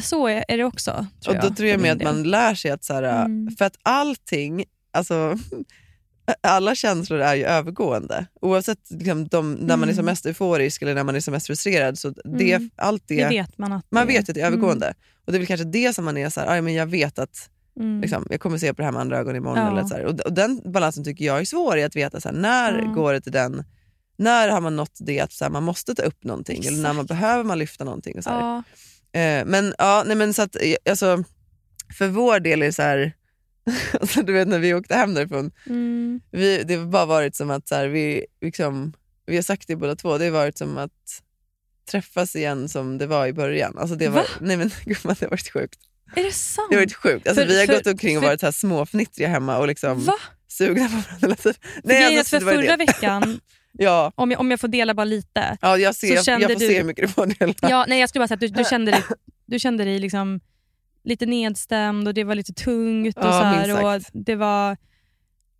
[0.02, 1.06] så är det också.
[1.24, 3.56] Tror och då jag, tror jag med att man lär sig att, så här, Mm.
[3.58, 5.38] för att allting, alltså
[6.40, 8.26] alla känslor är ju övergående.
[8.40, 10.12] Oavsett liksom, de, när man är som Mm.
[10.12, 11.98] mest euforisk eller när man är som mest frustrerad.
[11.98, 12.70] Så det, Mm.
[12.76, 14.58] allt det, Det vet man att man det vet att det är Mm.
[14.58, 14.94] övergående.
[15.24, 17.18] Och det är väl kanske det som man är så här, "Aj, men jag vet
[17.18, 18.00] att Mm.
[18.00, 19.58] liksom, jag kommer se på det här med andra ögon imorgon.
[19.58, 19.70] Ja.
[19.70, 20.04] Eller så här.
[20.04, 23.12] Och, och den balansen tycker jag är svår i att veta så här, när går
[23.12, 23.64] det till den
[24.16, 26.92] när har man nått det att så här, man måste ta upp någonting eller när
[26.92, 27.20] man Exakt.
[27.20, 28.18] behöver man lyfta någonting.
[28.18, 28.30] Och så.
[28.30, 28.62] Ja.
[29.20, 31.24] Eh, men ja, nej, men så att, eh, alltså,
[31.98, 33.12] för vår del är det så här,
[34.00, 36.20] alltså, du vet när vi åkte hem därifrån, Mm.
[36.30, 38.92] vi, det har bara varit som att så här, vi, liksom,
[39.26, 40.90] vi har sagt det båda två, det har varit som att
[41.90, 43.78] träffas igen som det var i början.
[43.78, 44.28] Alltså det, var, Va?
[44.40, 45.78] nej, men, gumman, det har varit sjukt.
[46.16, 46.66] Är det sant?
[46.70, 47.28] Det har varit sjukt.
[47.28, 49.66] Alltså, För- vi har för- gått omkring och för- varit så här småfnittriga hemma och
[49.66, 50.14] liksom Va?
[50.48, 51.54] sugna på varandra hela tiden.
[51.84, 52.84] För att alltså, för det var förra det.
[52.86, 53.40] veckan,
[53.72, 55.56] Ja, om jag, om jag får dela bara lite.
[55.60, 57.54] ja jag, ser, Så jag, kände jag får du- se hur mycket du får dela.
[57.62, 59.02] Ja, nej, jag skulle bara säga att du, du kände dig,
[59.46, 60.40] du kände dig liksom
[61.04, 63.16] lite nedstämd och det var lite tungt.
[63.18, 64.76] Och Ja, så här, och det var,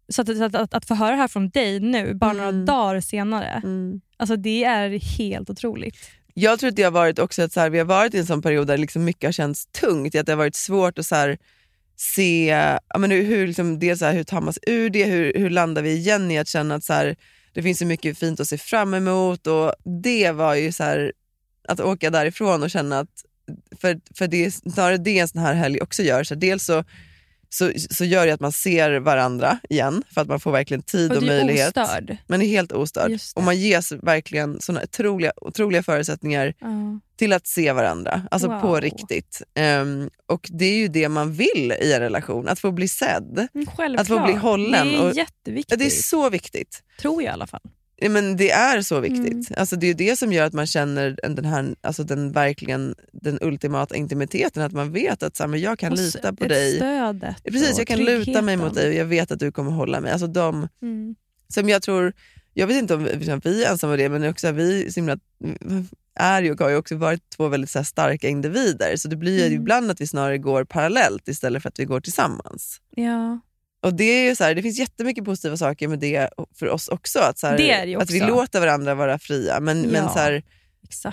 [0.08, 2.48] så att, så att, att, att få höra det här från dig nu, bara några
[2.48, 2.64] Mm.
[2.64, 4.00] dagar senare, Mm.
[4.16, 5.96] alltså det är helt otroligt.
[6.34, 8.26] Jag tror att det har varit också att så här, vi har varit i en
[8.26, 10.14] sån period där liksom mycket har känts tungt.
[10.14, 11.38] Att det har varit svårt att så här,
[11.96, 12.46] se
[12.88, 15.32] ja, men hur, hur, liksom, dels så här, hur tar man sig ur det, hur,
[15.34, 17.16] hur landar vi igen i att känna att så här,
[17.52, 19.46] det finns så mycket fint att se fram emot.
[19.46, 21.12] Och Det var ju så här,
[21.68, 23.24] att åka därifrån och känna att,
[23.80, 26.24] för, för det är snarare det en sån här helg också gör.
[26.24, 26.84] Så dels så,
[27.48, 31.10] så, så gör det att man ser varandra igen för att man får verkligen tid
[31.10, 31.76] och, Och möjlighet.
[31.76, 32.16] ostörd.
[32.26, 37.00] Man är helt ostörd och man ges verkligen såna otroliga, otroliga förutsättningar Ja.
[37.16, 38.80] till att se varandra, alltså på Wow.
[38.80, 39.42] riktigt.
[39.54, 43.48] Ehm, och det är ju det man vill i en relation, att få bli sedd.
[43.54, 44.00] Mm, Självklart.
[44.00, 45.70] Att få bli hållen Det är och- jätteviktigt.
[45.70, 46.82] Ja, det är så viktigt.
[47.00, 47.60] Tror jag i alla fall.
[48.10, 49.32] Men det är så viktigt.
[49.32, 49.44] Mm.
[49.56, 52.94] Alltså, det är det som gör att man känner en- den, här, alltså den, verkligen,
[53.12, 56.44] den ultimata intimiteten, att man vet att så här, men jag kan Och lita på
[56.44, 56.76] dig.
[56.76, 60.00] Stödet Precis, jag kan luta mig mot dig och jag vet att du kommer hålla
[60.00, 60.12] mig.
[60.12, 61.14] Alltså de, Mm.
[61.48, 62.12] som jag tror,
[62.54, 63.28] jag vet inte om vi, vi
[63.64, 65.16] är ensamma om det, men också vi så himla,
[66.18, 68.96] är ju och har ju också varit två väldigt så här, starka individer.
[68.96, 69.60] Så det blir Mm.
[69.60, 72.80] ibland att vi snarare går parallellt istället för att vi går tillsammans.
[72.96, 73.40] Ja.
[73.82, 76.28] Och det, är ju så här, det finns jättemycket positiva saker med det
[76.58, 77.18] för oss också.
[77.18, 78.28] Att, så här, Det ju att vi också.
[78.34, 79.60] låter varandra vara fria.
[79.60, 80.08] Men, men Ja.
[80.08, 80.42] så här,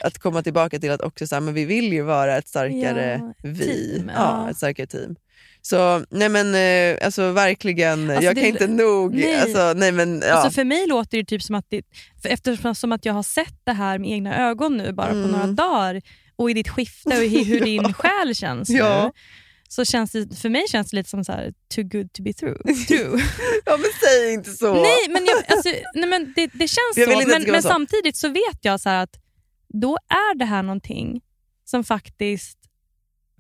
[0.02, 3.34] att komma tillbaka till att också så men vi vill ju vara ett starkare Ja,
[3.44, 3.66] vi.
[3.66, 4.50] team, ja.
[4.50, 5.16] ett starkare team.
[5.62, 9.14] Så nej men eh, alltså verkligen, Alltså, jag det- kan inte nog...
[9.16, 9.36] nej.
[9.42, 10.34] Alltså, nej men, ja.
[10.34, 11.82] Alltså för mig låter det typ som att det,
[12.24, 15.24] eftersom att jag har sett det här med egna ögon nu bara Mm.
[15.24, 16.02] på några dagar
[16.36, 18.78] och i ditt skifte och i hur din själ känns nu.
[19.72, 22.34] Så känns det, för mig känns det lite som så här, too good to be
[22.34, 22.58] true.
[22.88, 23.22] true.
[23.66, 24.74] ja men säg inte så.
[24.74, 27.20] nej men, jag, alltså, nej, men det, det känns så.
[27.20, 27.68] att Men, men så.
[27.68, 29.10] samtidigt så vet jag så att
[29.74, 31.22] då är det här någonting
[31.66, 32.58] som faktiskt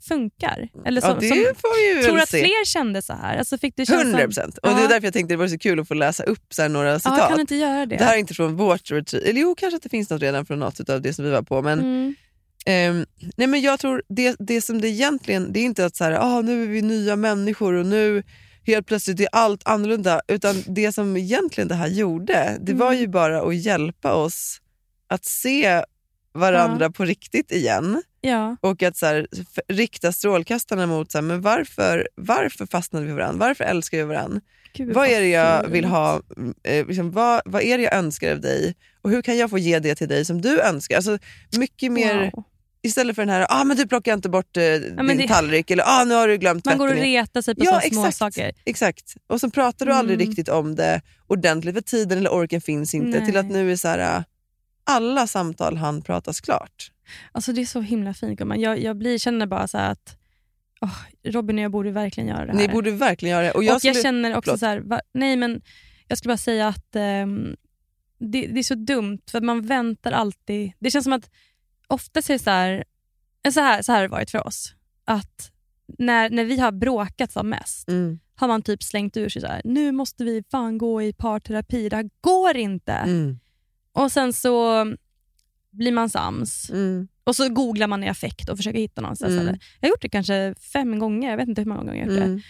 [0.07, 0.69] funkar.
[0.86, 2.39] Eller som, ja, som, tror att se.
[2.39, 3.38] fler kände så här?
[3.38, 4.57] Alltså fick du känslan- 100 procent.
[4.57, 6.67] Och det är därför jag tänkte det var så kul att få läsa upp så
[6.67, 7.17] några citat.
[7.17, 7.95] Ja, kan inte göra det?
[7.97, 10.45] Det här är inte från vårt retreat, eller jo kanske att det finns något redan
[10.45, 11.61] från något av det som vi var på.
[11.61, 12.15] Men, Mm.
[12.70, 13.05] Ehm,
[13.38, 16.11] nej, men jag tror det, det som det egentligen, det är inte att så här,
[16.11, 18.24] ah, nu är vi nya människor och nu
[18.67, 20.22] helt plötsligt är allt annorlunda.
[20.28, 22.99] Utan det som egentligen det här gjorde, det var Mm.
[22.99, 24.61] ju bara att hjälpa oss
[25.07, 25.84] att se
[26.34, 28.03] varandra på riktigt igen.
[28.22, 28.57] Ja.
[28.61, 29.28] Och att så här,
[29.67, 33.47] rikta strålkastarna mot så här, men varför, varför fastnade vi varandra?
[33.47, 34.41] Varför älskar vi varandra?
[34.74, 36.22] Gud, Vad är det jag vill ha?
[36.63, 38.76] Eh, liksom, vad, vad är det jag önskar av dig?
[39.01, 40.95] Och hur kan jag få ge det till dig som du önskar?
[40.95, 41.17] Alltså,
[41.57, 42.43] mycket mer, Wow.
[42.84, 44.63] Istället för den här, ah, men du plockar inte bort eh,
[44.95, 47.55] men din det- tallrik eller ah, nu har du glömt Man går och retar sig
[47.55, 48.17] på Ja, så små exakt.
[48.17, 48.51] saker.
[48.65, 49.15] Exakt.
[49.27, 50.27] Och så pratar du aldrig Mm.
[50.30, 53.17] riktigt om det ordentligt för tiden eller orken finns inte.
[53.17, 53.25] Nej.
[53.25, 54.23] Till att nu är så här,
[54.84, 56.91] alla samtal han pratas klart.
[57.32, 58.59] Alltså det är så himla fint gumman.
[58.61, 60.17] Jag, jag blir, känner bara så att
[60.82, 62.59] åh, Robin och jag borde verkligen göra det här.
[62.59, 63.51] Ni borde verkligen göra det.
[63.51, 64.59] Och och jag, jag, skulle, känner också förlåt.
[64.59, 65.61] så här, va, nej men
[66.07, 67.55] jag skulle bara säga att ehm,
[68.19, 70.71] det, det är så dumt för man väntar alltid.
[70.80, 71.30] Det känns som att
[71.89, 72.83] ofta är det så här,
[73.45, 74.73] eh, så här, så här har det varit för oss.
[75.05, 75.51] Att
[75.97, 79.47] när, när vi har bråkat som mest Mm, har man typ slängt ur sig så
[79.47, 82.93] här, nu måste vi fan gå i parterapi, det här går inte.
[82.93, 83.39] mm,
[83.91, 84.85] Och sen så
[85.71, 87.07] blir man sams mm.
[87.23, 89.31] och så googlar man i affekt och försöker hitta någonstans.
[89.31, 89.41] Mm.
[89.47, 89.59] Eller.
[89.79, 92.11] Jag har gjort det kanske fem gånger, jag vet inte hur många gånger jag har
[92.13, 92.41] gjort Mm,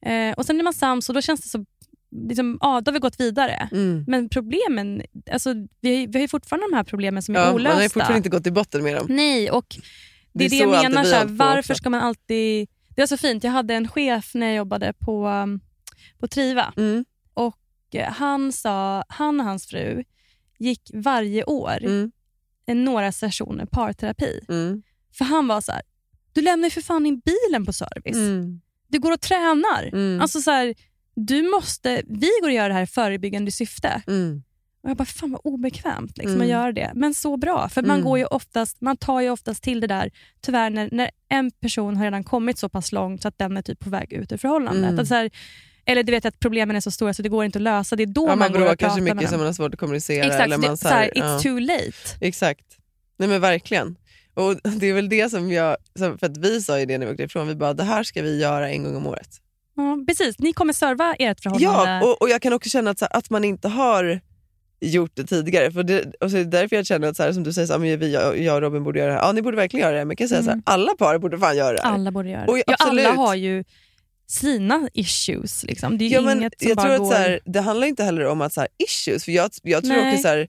[0.00, 0.28] det.
[0.28, 1.64] Eh, och Sen blir man sams och då känns det så,
[2.10, 3.68] liksom, ja, då har vi gått vidare.
[3.72, 4.04] mm.
[4.08, 5.02] Men problemen,
[5.32, 7.76] alltså, vi, vi har ju fortfarande de här problemen som är Ja, man olösta.
[7.76, 9.06] har fortfarande inte gått till botten med dem.
[9.10, 9.76] Nej, och
[10.32, 11.04] det är det, jag menar.
[11.04, 11.74] Så här, varför också.
[11.74, 12.68] ska man alltid...
[12.94, 15.60] Det var så fint, jag hade en chef när jag jobbade på, um,
[16.18, 16.72] på Triva.
[16.76, 17.04] Mm,
[17.34, 17.56] Och
[17.94, 20.04] eh, han, sa, han och hans fru
[20.58, 22.10] gick varje år mm,
[22.66, 24.40] några sessioner parterapi.
[24.48, 24.82] Mm.
[25.18, 25.82] För han var så här,
[26.32, 28.16] du lämnar ju för fan in bilen på service.
[28.16, 28.60] Mm.
[28.88, 29.90] Du går och tränar.
[29.92, 30.20] Mm.
[30.20, 30.74] Alltså så här,
[31.26, 34.02] du måste, vi går och gör det här i förebyggande syfte.
[34.06, 34.42] Mm.
[34.82, 36.42] Och jag bara, fan vad obekvämt liksom, Mm.
[36.42, 36.92] att göra det.
[36.94, 38.04] Men så bra, för man, Mm.
[38.04, 40.10] går ju oftast, man tar ju oftast till det där,
[40.40, 43.62] tyvärr, när, när en person har redan kommit så pass långt så att den är
[43.62, 44.88] typ på väg ut ur förhållandet.
[44.90, 44.98] Mm.
[44.98, 45.30] Att så här,
[45.84, 47.96] eller du vet att problemen är så stora så det går inte att lösa.
[47.96, 49.40] Det är då Ja, man, man går och pratar så med mycket som dem.
[49.40, 50.24] man har svårt att kommunicera.
[50.26, 51.38] Exakt, eller man, det, så här, it's ja.
[51.40, 51.92] too late.
[52.20, 52.64] Exakt.
[53.18, 53.96] Nej men verkligen.
[54.34, 57.12] Och Det är väl det som jag, för att vi sa ju det när vi
[57.12, 59.28] åkte ifrån, vi bara det här ska vi göra en gång om året.
[59.78, 61.90] Ja, precis, ni kommer serva ert förhållande.
[61.90, 64.20] Ja, och, och jag kan också känna att, så här, att man inte har
[64.80, 65.72] gjort det tidigare.
[65.72, 67.66] För det, och så är det därför jag känner att så här, som du säger,
[67.66, 69.26] så här, men vi, jag, jag och Robin borde göra det här.
[69.26, 70.04] Ja ni borde verkligen göra det.
[70.04, 71.92] Men jag kan säga så här, alla par borde fan göra det här.
[71.92, 72.62] Alla borde göra Och det.
[72.66, 73.06] Ja, absolut.
[73.06, 73.64] alla har ju
[74.26, 75.64] sina issues.
[75.64, 75.98] Liksom.
[75.98, 77.10] Det är ju Ja, men inget som jag bara tror att går...
[77.10, 79.96] så här, det handlar inte heller om att så här, issues, för jag, jag tror
[79.96, 80.12] Nej.
[80.12, 80.48] också så här,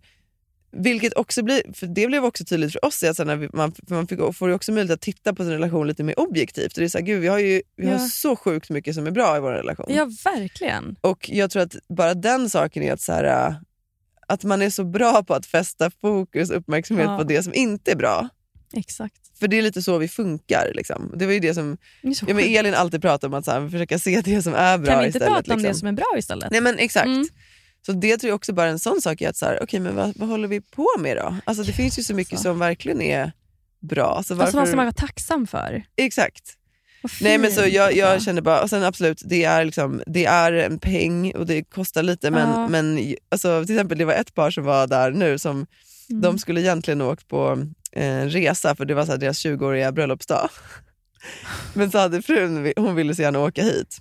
[0.71, 3.73] vilket också blir, för det blev också tydligt för oss, att så här, när man,
[3.89, 6.73] man fick, får ju också möjlighet att titta på sin relation lite mer objektivt.
[6.73, 7.99] Och det är så här, gud, vi har ju vi har Ja.
[7.99, 9.85] så sjukt mycket som är bra i vår relation.
[9.89, 10.95] Ja, verkligen.
[11.01, 13.55] Och jag tror att bara den saken är att, så här, äh,
[14.27, 17.17] att man är så bra på att fästa fokus och uppmärksamhet Ja.
[17.17, 18.29] på det som inte är bra.
[18.73, 19.15] Exakt.
[19.39, 20.71] För det är lite så vi funkar.
[20.75, 21.13] Liksom.
[21.15, 22.43] Det var ju det som Det ja, men.
[22.45, 25.05] Elin alltid pratar om, att så här, försöka se det som är bra Kan vi
[25.05, 25.35] inte istället.
[25.35, 25.73] prata om liksom.
[25.73, 26.51] det som är bra istället?
[26.51, 27.05] Nej men exakt.
[27.05, 27.27] Mm.
[27.85, 29.95] Så det tror jag också bara en sån sak är att så här, okej men
[29.95, 31.35] vad, vad håller vi på med då?
[31.45, 32.43] Alltså det finns ju så mycket Alltså.
[32.49, 33.31] som verkligen är
[33.81, 34.11] bra.
[34.11, 34.57] Så Alltså, varför...
[34.57, 35.83] vad ska man vara tacksam för?
[35.97, 36.55] Exakt.
[37.21, 38.25] Nej men så jag, jag alltså.
[38.25, 42.03] känner bara, och sen absolut det är, liksom, det är en peng och det kostar
[42.03, 42.67] lite men, Ja.
[42.67, 45.65] men alltså, till exempel det var ett par som var där nu som
[46.11, 46.21] Mm.
[46.21, 50.49] de skulle egentligen åkt på eh, resa för det var så här, deras 20-åriga bröllopsdag.
[51.73, 53.97] men så hade frun, hon ville så gärna åka hit.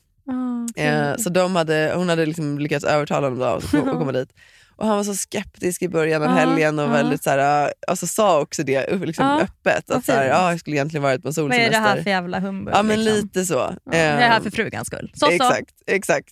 [0.78, 3.98] Ah, Eh, så de hade, hon hade liksom lyckats övertala honom då att ko- att
[3.98, 4.32] komma dit.
[4.76, 8.06] Och han var så skeptisk i början av helgen och väldigt så här, äh, alltså
[8.06, 9.90] sa också det liksom öppet.
[9.90, 11.80] Att så här, ja, jag skulle egentligen varit på en Vad är solsemester.
[11.80, 12.74] det här för jävla humbug?
[12.74, 13.22] Ja men liksom?
[13.22, 13.54] lite så.
[13.54, 15.10] Ja, jag är här Eh, för frugans skull.
[15.14, 15.32] Så, så.
[15.32, 16.28] Exakt, exakt.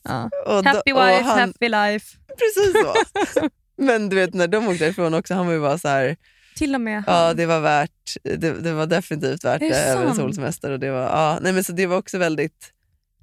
[0.46, 2.16] Och då- Happy och wife, han- happy life.
[2.38, 3.48] Precis så.
[3.82, 6.16] men du vet när de åkte därifrån också, han var ju bara så här,
[6.56, 7.90] Till och med ja det var värt,
[8.22, 10.70] det, det var definitivt värt Är det det över en solsemester.
[10.70, 12.72] Och det, var, ja, nej, men så det var också väldigt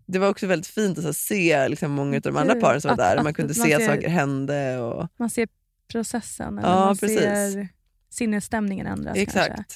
[0.05, 2.89] det var också väldigt fint att så, se liksom, många av de andra paren som
[2.89, 3.15] var att- där.
[3.17, 4.77] att Man kunde man se att ser- saker hände.
[4.79, 5.47] Och, Man ser
[5.91, 7.19] processen, eller Ja, man precis.
[7.19, 7.67] ser
[8.09, 9.17] sinnesstämningen ändras.
[9.17, 9.55] exakt.
[9.55, 9.73] Kanske.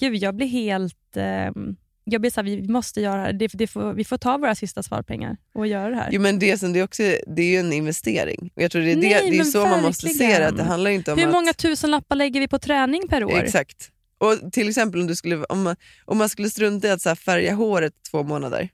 [0.00, 1.16] Gud, jag blir helt...
[1.16, 3.38] ehm, jag blir så här, vi måste göra det.
[3.38, 6.08] Det, det får, vi får ta våra sista sparpengar och göra det här.
[6.12, 8.52] Jo, men det, som det, är också, det är ju en investering.
[8.56, 10.28] Och jag tror det är, det, Nej, det är men så man måste se det.
[10.28, 10.48] verkligen.
[10.52, 13.24] Att det handlar inte om Hur att, många tusen lappar lägger vi på träning per
[13.24, 13.38] år?
[13.42, 13.90] Exakt.
[14.18, 17.16] Och till exempel om, du skulle, om, man, om man skulle strunta i att så
[17.16, 18.68] färga håret två månader,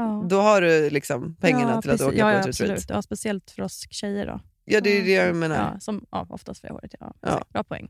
[0.00, 0.26] Ja.
[0.28, 2.70] då har du liksom pengarna ja, till att åka på ja, ett retreat.
[2.70, 2.90] absolut.
[2.90, 4.26] Ja, speciellt för oss tjejer.
[4.26, 4.40] Då.
[4.64, 5.56] Ja, det är det jag menar.
[5.56, 6.94] Ja, som, ja, oftast för håret.
[7.00, 7.14] Ja.
[7.20, 7.44] Ja.
[7.52, 7.88] Bra poäng.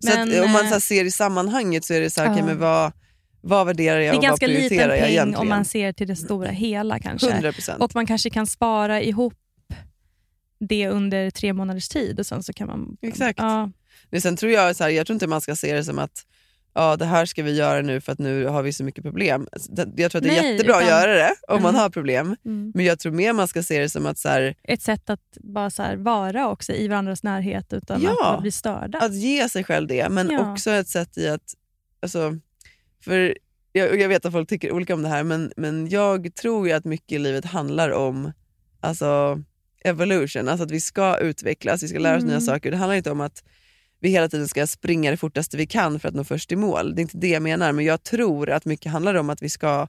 [0.00, 2.28] Så att, om man eh, så här, ser i sammanhanget så är det så här,
[2.28, 2.32] Ja.
[2.32, 2.92] okej, men vad,
[3.40, 5.40] vad värderar det jag är och vad ganska liten prioriterar jag peng egentligen?
[5.40, 7.30] om man ser till det stora hela kanske.
[7.30, 7.76] 100%.
[7.78, 9.34] Och man kanske kan spara ihop
[10.60, 12.96] det under tre månaders tid och sen så kan man...
[13.02, 13.38] Exakt.
[13.38, 13.70] Ja,
[14.10, 16.26] Men sen tror jag, så här, jag tror inte man ska se det som att
[16.76, 19.48] ja, det här ska vi göra nu för att nu har vi så mycket problem.
[19.52, 21.80] Alltså, Jag tror att det är Nej, jättebra att utan- göra det om man Mm.
[21.82, 22.36] har problem.
[22.44, 22.72] mm.
[22.74, 25.20] Men jag tror mer man ska se det som att, så här, Ett sätt att
[25.40, 28.34] bara så vara också i varandras närhet utan Ja.
[28.34, 28.98] att bli störda.
[28.98, 30.52] att ge sig själv det, men Ja.
[30.52, 31.54] också ett sätt i att...
[32.02, 32.38] Alltså,
[33.04, 33.38] för
[33.72, 36.72] jag, jag vet att folk tycker olika om det här, men, men jag tror ju
[36.74, 38.32] att mycket i livet handlar om
[38.80, 39.42] alltså,
[39.84, 40.48] evolution.
[40.48, 42.30] Alltså att vi ska utvecklas, vi ska lära oss Mm.
[42.32, 42.70] nya saker.
[42.70, 43.42] Det handlar inte om att
[44.06, 46.94] vi hela tiden ska springa det fortaste vi kan för att nå först i mål.
[46.94, 49.48] Det är inte det jag menar, men jag tror att mycket handlar om att vi
[49.48, 49.88] ska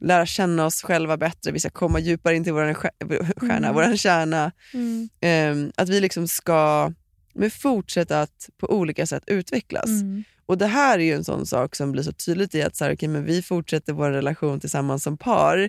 [0.00, 3.74] lära känna oss själva bättre, vi ska komma djupare in till vår stjärna, Mm.
[3.74, 4.52] våran kärna.
[4.74, 5.08] Mm.
[5.20, 6.92] Ehm, att vi liksom ska
[7.34, 9.86] men fortsätta att på olika sätt utvecklas.
[9.88, 10.24] Mm.
[10.46, 12.84] Och Det här är ju en sån sak som blir så tydligt i att så
[12.84, 15.68] här, okay, men vi fortsätter vår relation tillsammans som par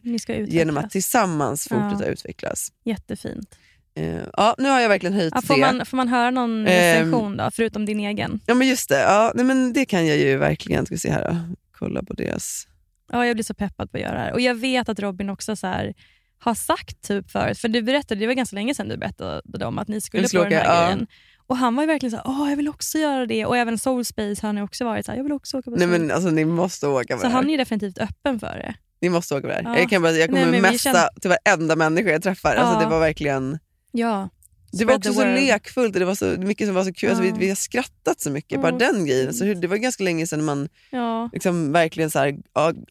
[0.52, 1.76] genom att tillsammans Ja.
[1.90, 2.72] fortsätta utvecklas.
[2.86, 3.56] Jättefint.
[3.96, 5.62] Eh, ja, nu har jag verkligen höjt Ja, får, det.
[5.62, 7.00] man, får man höra någon Ehm.
[7.02, 8.40] recension då, förutom din egen?
[8.46, 10.86] Ja men just det, ja, nej, men det kan jag ju verkligen.
[10.86, 11.38] Ska vi se här då.
[11.80, 12.68] Kolla på deras.
[13.12, 14.34] Ja, jag blir så peppad på att göra det här.
[14.34, 15.94] Och jag vet att Robin också så här,
[16.40, 19.80] har sagt typ förut, för du berättade, det var ganska länge sedan du berättade om
[19.80, 20.82] att ni skulle på den här ja.
[20.86, 21.08] grejen.
[21.48, 23.46] Och han var ju verkligen så här, Åh, jag vill också göra det.
[23.46, 25.88] Och även Soulspace har han också varit så här, jag vill också åka på Nej
[25.88, 27.36] men alltså ni måste åka på Så det här.
[27.36, 28.76] han är ju definitivt öppen för det.
[29.02, 29.64] Ni måste åka på det här.
[29.64, 29.80] Ja.
[29.80, 32.56] Jag, kan bara, jag kommer Nej, messa känner- till varenda människa jag träffar.
[32.56, 32.80] Alltså, Ja.
[32.80, 33.60] det var verkligen
[33.96, 34.30] Ja.
[34.72, 37.10] Det var också så lekfullt och det var så mycket som var så kul.
[37.10, 37.36] Alltså, vi, Ja.
[37.40, 39.34] vi har skrattat så mycket, Ja, bara den grejen.
[39.34, 41.30] Så det var ganska länge sedan man Ja.
[41.34, 42.36] liksom verkligen så här,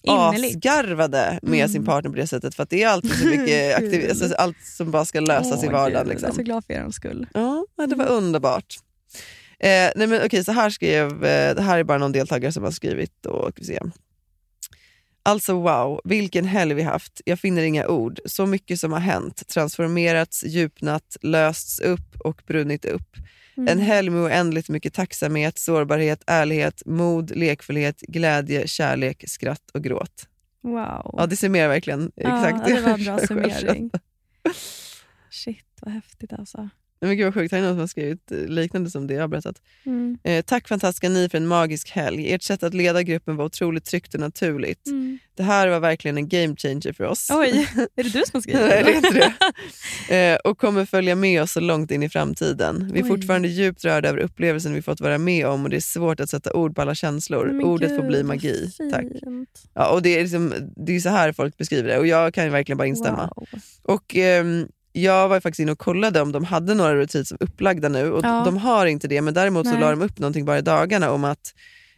[0.09, 1.69] asgarvade med Mm.
[1.69, 2.55] sin partner på det sättet.
[2.55, 5.67] För att det är alltid så mycket aktivitet, alltså, allt som bara ska lösas i
[5.67, 6.07] Åh, vardagen.
[6.09, 6.45] Gud, Jag är så Liksom.
[6.45, 7.27] glad för er skull.
[7.35, 8.75] Ja, ja, det var underbart.
[9.59, 12.63] Eh, nej men okej, så här skrev, eh, det här är bara någon deltagare som
[12.65, 13.27] har skrivit.
[13.27, 13.81] Och, ska vi se.
[15.27, 17.21] Alltså wow, vilken helg vi haft.
[17.25, 18.21] Jag finner inga ord.
[18.25, 19.49] Så mycket som har hänt.
[19.49, 23.17] Transformerats, djupnat, lösts upp och brunnit upp.
[23.57, 23.69] Mm.
[23.69, 30.29] En helg med oändligt mycket tacksamhet, sårbarhet, ärlighet, mod, lekfullhet, glädje, kärlek, skratt och gråt.
[30.63, 31.15] Wow.
[31.19, 33.91] Ja, det summerar verkligen exakt ja, det var en bra summering.
[35.31, 36.69] Shit vad häftigt alltså.
[37.01, 39.15] Nej, men gud vad sjukt, här är någon som har skrivit eh, liknande som det
[39.15, 39.63] jag har berättat.
[39.87, 40.19] Mm.
[40.25, 42.33] Eh, tack fantastiska ni för en magisk helg.
[42.33, 44.87] Ert sätt att leda gruppen var otroligt tryggt och naturligt.
[44.87, 45.19] Mm.
[45.37, 47.29] Det här var verkligen en game changer för oss.
[47.31, 49.35] Oj, är det du som har skrivit Nej, det är det.
[50.09, 52.91] Eh, och kommer följa med oss så långt in i framtiden.
[52.93, 53.09] Vi är Oj.
[53.09, 56.31] fortfarande djupt rörda över upplevelsen vi fått vara med om och det är svårt att
[56.31, 57.47] sätta ord på alla känslor.
[57.47, 58.71] Men Ordet gud, får bli magi.
[58.93, 59.07] Tack.
[59.75, 62.53] Ja, och det är, liksom, det är så här folk beskriver det och jag kan
[62.53, 63.33] verkligen bara instämma.
[63.37, 63.47] Wow.
[63.83, 68.13] Och ehm, Jag var faktiskt inne och kollade om de hade några retreats upplagda nu
[68.13, 68.43] och Ja.
[68.45, 69.81] de har inte det men däremot så Nej.
[69.81, 71.55] la de upp någonting bara i dagarna om att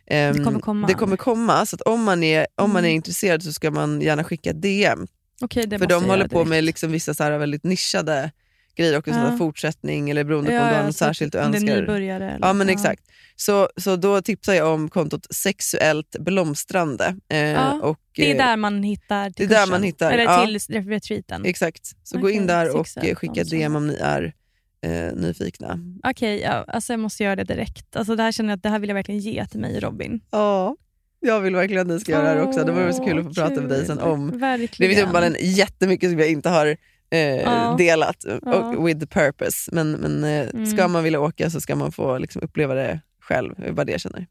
[0.07, 0.87] ehm, Det kommer komma.
[0.87, 1.67] det kommer komma.
[1.67, 2.97] Så om man är, om man är Mm.
[2.97, 5.07] intresserad så ska man gärna skicka DM.
[5.51, 6.65] Det För de håller på med direkt.
[6.67, 8.33] liksom vissa så här väldigt nischade
[8.77, 9.31] grejer också, Ja.
[9.31, 9.37] ja.
[9.39, 11.77] fortsättning eller beroende på om Ja, du har ja, något särskilt du det är önskar.
[11.81, 12.73] nybörjare eller- Ja men ja.
[12.73, 13.03] exakt.
[13.37, 17.17] Så, så då tipsar jag om kontot Sexuellt blomstrande.
[17.29, 20.13] Eh, Ja, och, Det är eh, där man hittar till det är där man hittar,
[20.13, 20.47] Eller ja.
[20.47, 21.45] till retreaten.
[21.45, 21.87] Exakt.
[22.03, 23.45] Så gå Okej, in där och skicka.
[23.45, 24.35] DM om ni är
[24.83, 25.79] eh, nyfikna.
[26.05, 27.97] Okej, ja, alltså jag måste göra det direkt.
[27.97, 29.83] Alltså det här känner jag att det här vill jag verkligen ge till mig och
[29.83, 30.21] Robin.
[30.31, 30.77] Ja,
[31.21, 32.65] jag vill verkligen att ni ska göra det här också.
[32.65, 34.07] Det vore så kul att få Åh, prata med dig sen kul.
[34.07, 34.31] om...
[34.31, 34.91] Det Verkligen.
[34.91, 36.77] finns uppenbarligen jättemycket som jag inte har
[37.11, 37.75] eh, Ja.
[37.79, 38.53] delat Ja.
[38.53, 39.71] och with the purpose.
[39.73, 40.67] Men, men eh, Mm.
[40.67, 43.55] ska man vilja åka så ska man få liksom, uppleva det själv.
[43.75, 44.27] Bara det jag känner.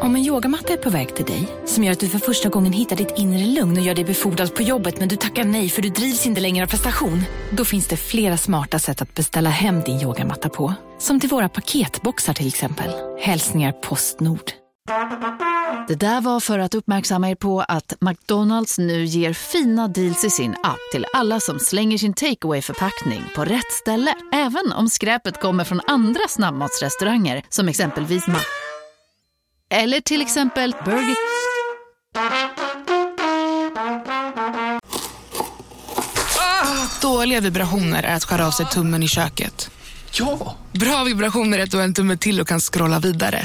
[0.00, 2.72] Om en yogamatta är på väg till dig, som gör att du för första gången
[2.72, 5.82] hittar ditt inre lugn och gör dig befordrad på jobbet men du tackar nej för
[5.82, 7.22] du drivs inte längre av prestation.
[7.50, 10.74] Då finns det flera smarta sätt att beställa hem din yogamatta på.
[10.98, 12.90] Som till våra paketboxar till exempel.
[13.20, 14.50] Hälsningar Postnord.
[15.88, 20.30] Det där var för att uppmärksamma er på att McDonalds nu ger fina deals i
[20.30, 24.14] sin app till alla som slänger sin takeaway förpackning på rätt ställe.
[24.32, 28.38] Även om skräpet kommer från andra snabbmatsrestauranger som exempelvis Ma...
[29.70, 31.16] Eller till exempel Burger...
[36.38, 39.70] Ah, dåliga vibrationer är att skära av sig tummen i köket.
[40.12, 40.56] Ja!
[40.80, 43.42] Bra vibrationer är att du har en tumme till och kan scrolla vidare.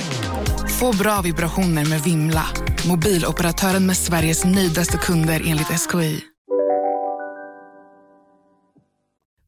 [0.79, 2.45] Få bra vibrationer med Vimla.
[2.87, 6.21] Mobiloperatören med Sveriges nöjdaste kunder enligt SKI.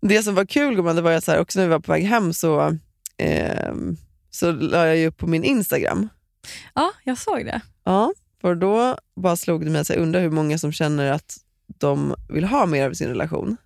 [0.01, 1.91] Det som var kul gumman, det var att så här, också när vi var på
[1.91, 2.77] väg hem så,
[3.17, 3.97] ehm,
[4.31, 6.09] så la jag ju upp på min Instagram.
[6.73, 7.61] Ja, jag såg det.
[7.83, 11.37] Ja, för då bara slog det mig att jag undrar hur många som känner att
[11.79, 13.57] de vill ha mer av sin relation.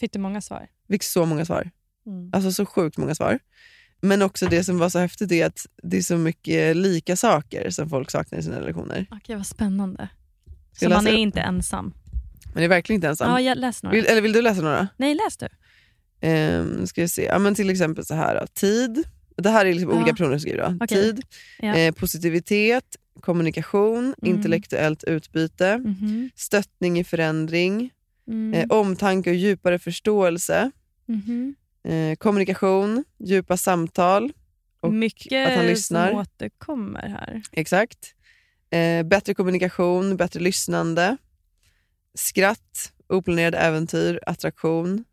[0.00, 0.68] Fick du många svar?
[0.88, 1.70] Fick så många svar.
[2.06, 2.30] Mm.
[2.32, 3.38] Alltså så sjukt många svar.
[4.00, 7.70] Men också det som var så häftigt är att det är så mycket lika saker
[7.70, 9.06] som folk saknar i sina relationer.
[9.10, 10.08] Okej, vad spännande.
[10.72, 11.18] Ska Så man är upp?
[11.18, 11.94] inte ensam.
[12.44, 13.30] Men det är verkligen inte ensam.
[13.30, 13.94] Ja, jag läs några.
[13.96, 14.88] vill, eller vill du läsa några?
[14.96, 15.48] Nej, läs du.
[16.28, 17.24] Um, ska vi se.
[17.24, 18.34] Ja, men till exempel så här.
[18.40, 18.46] då.
[18.46, 19.04] Tid.
[19.36, 19.96] Det här är liksom Ja.
[19.96, 20.78] olika personer som skriver.
[20.80, 21.02] Okej.
[21.02, 21.22] Tid,
[21.58, 21.74] Ja.
[21.76, 24.36] eh, positivitet, kommunikation, Mm.
[24.36, 26.30] intellektuellt utbyte, Mhm.
[26.36, 27.90] stöttning i förändring,
[28.28, 28.54] Mm.
[28.54, 30.70] eh, omtanke och djupare förståelse,
[31.06, 31.54] Mhm.
[31.84, 34.32] Eh, kommunikation, djupa samtal.
[34.80, 36.08] Och Mycket att han lyssnar.
[36.10, 37.42] som återkommer här.
[37.52, 38.14] Exakt.
[38.70, 41.16] Eh, bättre kommunikation, bättre lyssnande.
[42.14, 45.04] Skratt, oplanerade äventyr, attraktion.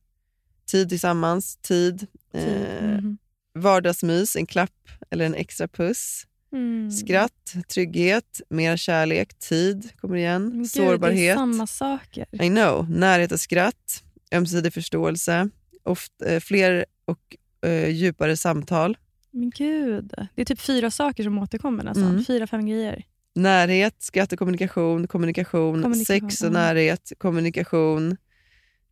[0.71, 2.07] Tid tillsammans, tid.
[2.33, 2.43] Eh,
[2.81, 3.17] Mhm.
[3.53, 6.25] Vardagsmys, en klapp eller en extra puss.
[6.53, 6.91] Mm.
[6.91, 10.49] Skratt, trygghet, mer kärlek, tid kommer igen.
[10.51, 11.35] Gud, Det är Sårbarhet.
[11.37, 12.43] samma saker.
[12.43, 12.89] I know.
[12.89, 14.03] Närhet och skratt,
[14.33, 15.49] ömsesidig förståelse,
[15.83, 17.37] ofta, eh, fler och
[17.69, 18.97] eh, djupare samtal.
[19.31, 22.09] Men gud, det är typ fyra saker som återkommer nästan.
[22.09, 22.25] Mm.
[22.25, 23.03] Fyra, fem grejer.
[23.35, 28.11] Närhet, skratt och kommunikation, kommunikation, Kommunikation, sex och närhet, kommunikation,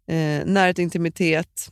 [0.08, 1.72] eh, närhet och intimitet,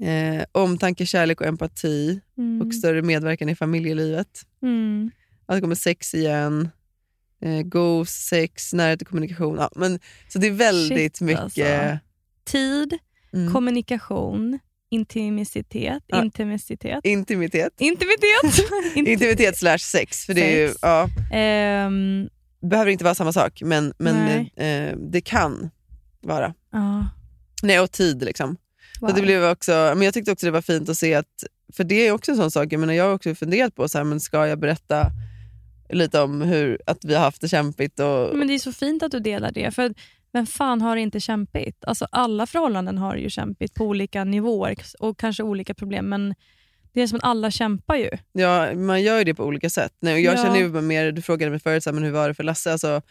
[0.00, 2.62] eh, omtanke, kärlek och empati Mm.
[2.66, 4.40] och större medverkan i familjelivet.
[4.62, 5.10] Mm.
[5.46, 6.68] Ja, det kommer sex igen,
[7.40, 9.56] eh, gos, sex, närhet och kommunikation.
[9.56, 9.98] Ja, men,
[10.28, 11.42] så det är väldigt Shit, mycket...
[11.42, 11.98] alltså.
[12.44, 12.98] Tid,
[13.34, 13.52] Mm.
[13.52, 14.58] kommunikation,
[14.90, 16.22] intimicitet, Ja.
[16.24, 17.00] intimitet.
[17.04, 17.72] Intimitet.
[17.80, 18.70] Intimitet!
[18.94, 20.26] Int- Intimitet slash sex.
[20.26, 20.78] För det, är ju, Sex.
[20.82, 22.28] ja, Ehm,
[22.62, 25.70] behöver inte vara samma sak, men, men eh, det kan
[26.20, 26.54] vara.
[26.72, 27.06] ja,
[27.62, 28.56] Nej, och tid liksom.
[29.00, 29.08] wow.
[29.10, 31.44] Så det blev också, men jag tyckte också det var fint att se att,
[31.76, 33.98] för det är också en sån sak, jag, menar, jag har också funderat på, så
[33.98, 35.06] här, men ska jag berätta
[35.90, 38.00] lite om hur, att vi har haft det kämpigt?
[38.00, 39.74] Och, Men det är så fint att du delar det.
[39.74, 39.94] För
[40.34, 41.84] vem fan har det inte kämpigt?
[41.84, 46.34] Alltså alla förhållanden har ju kämpigt på olika nivåer och kanske olika problem, men
[46.92, 48.10] det är som att alla kämpar ju.
[48.32, 49.92] Ja, man gör ju det på olika sätt.
[50.00, 50.42] Nej, och jag Ja.
[50.42, 52.72] känner ju mer, du frågade mig förut, så här, men hur var det för Lasse?
[52.72, 53.02] Alltså,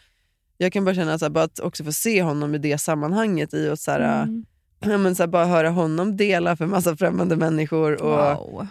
[0.58, 3.54] jag kan bara känna så här, bara att också få se honom i det sammanhanget.
[3.54, 4.46] I och så här, Mm.
[4.80, 8.02] ja, men så här, bara höra honom dela för massa främmande människor.
[8.04, 8.68] Och, Wow.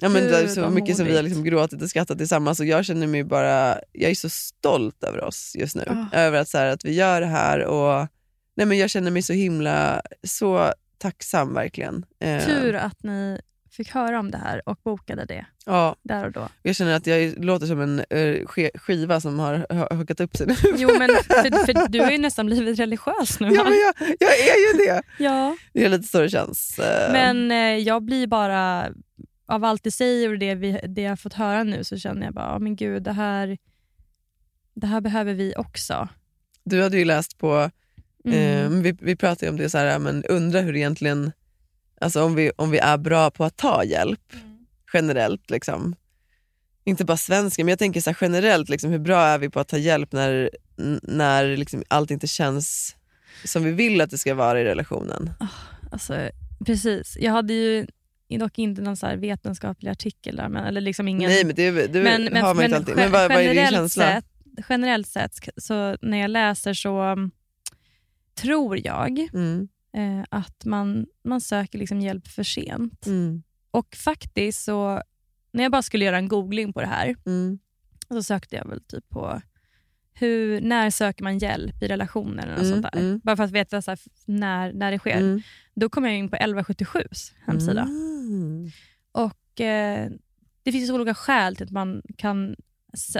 [0.00, 2.60] Ja, men, det är så mycket som vi har liksom gråtit och skrattat tillsammans.
[2.60, 5.84] Och jag känner mig bara, jag är så stolt över oss just nu.
[5.86, 6.16] Ah.
[6.16, 7.64] Över att, så här, att vi gör det här.
[7.64, 8.08] Och,
[8.56, 12.04] nej, men jag känner mig så himla så tacksam verkligen.
[12.20, 16.32] Eh, Tur att ni fick höra om det här och bokade det Ja, där och
[16.32, 16.48] då.
[16.62, 20.46] jag känner att jag låter som en eh, skiva som har ha- hackat upp sig
[20.46, 20.54] nu.
[20.76, 23.46] Jo, men för, för du har ju nästan blivit religiös nu.
[23.52, 25.02] Ja, men jag, jag är ju det.
[25.18, 25.56] Ja.
[25.72, 26.78] Det är lite så det känns.
[26.78, 27.50] Eh, Men
[27.84, 28.86] jag blir bara,
[29.46, 32.24] av allt du säger och det, vi, det jag har fått höra nu så känner
[32.24, 33.58] jag bara, oh, men gud det här,
[34.74, 36.08] det här behöver vi också.
[36.64, 37.70] Du hade ju läst på,
[38.24, 38.74] Mm.
[38.74, 41.32] eh, vi, vi pratade ju om det, så här, men undrar hur egentligen,
[42.00, 44.32] alltså om vi, om vi är bra på att ta hjälp
[44.92, 45.50] generellt.
[45.50, 45.94] Liksom.
[46.84, 49.60] Inte bara svenska, men jag tänker så här, generellt, liksom, hur bra är vi på
[49.60, 50.50] att ta hjälp när,
[51.02, 52.96] när liksom allt inte känns
[53.44, 55.30] som vi vill att det ska vara i relationen?
[55.92, 56.30] Alltså,
[56.66, 57.16] precis.
[57.20, 57.86] Jag hade ju
[58.28, 61.30] dock inte någon så vetenskaplig artikel där, men, eller liksom ingen...
[61.30, 62.96] Nej, men det, det har man inte alltid.
[62.96, 64.04] Men vad, vad är din generellt känsla?
[64.04, 64.24] Sett,
[64.68, 67.30] generellt sett, så när jag läser så mm,
[68.34, 69.68] tror jag Mm.
[69.96, 73.06] eh, att man, man söker liksom hjälp för sent.
[73.06, 73.42] Mm.
[73.70, 75.02] Och faktiskt så,
[75.52, 77.58] när jag bara skulle göra en googling på det här, Mm.
[78.08, 79.40] så sökte jag väl typ på
[80.14, 83.00] hur, när söker man hjälp i relationer eller något Mm, sånt där.
[83.00, 83.20] mm.
[83.24, 85.42] Bara för att veta så här, när, när det sker.
[85.74, 87.82] Då kom jag in på 1177s hemsida.
[87.82, 88.70] Mm.
[89.12, 90.10] Och eh,
[90.62, 92.56] Det finns olika skäl till att man kan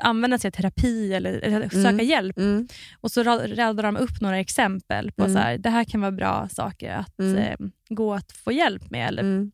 [0.03, 2.07] använda sig av terapi eller, eller söka Mm.
[2.07, 2.39] hjälp.
[2.39, 2.69] Mm.
[3.01, 5.35] Och så ra- radar de upp några exempel på Mm.
[5.35, 7.37] så här, det här kan vara bra saker att Mm.
[7.37, 7.57] eh,
[7.89, 9.53] gå att få hjälp med eller Mm.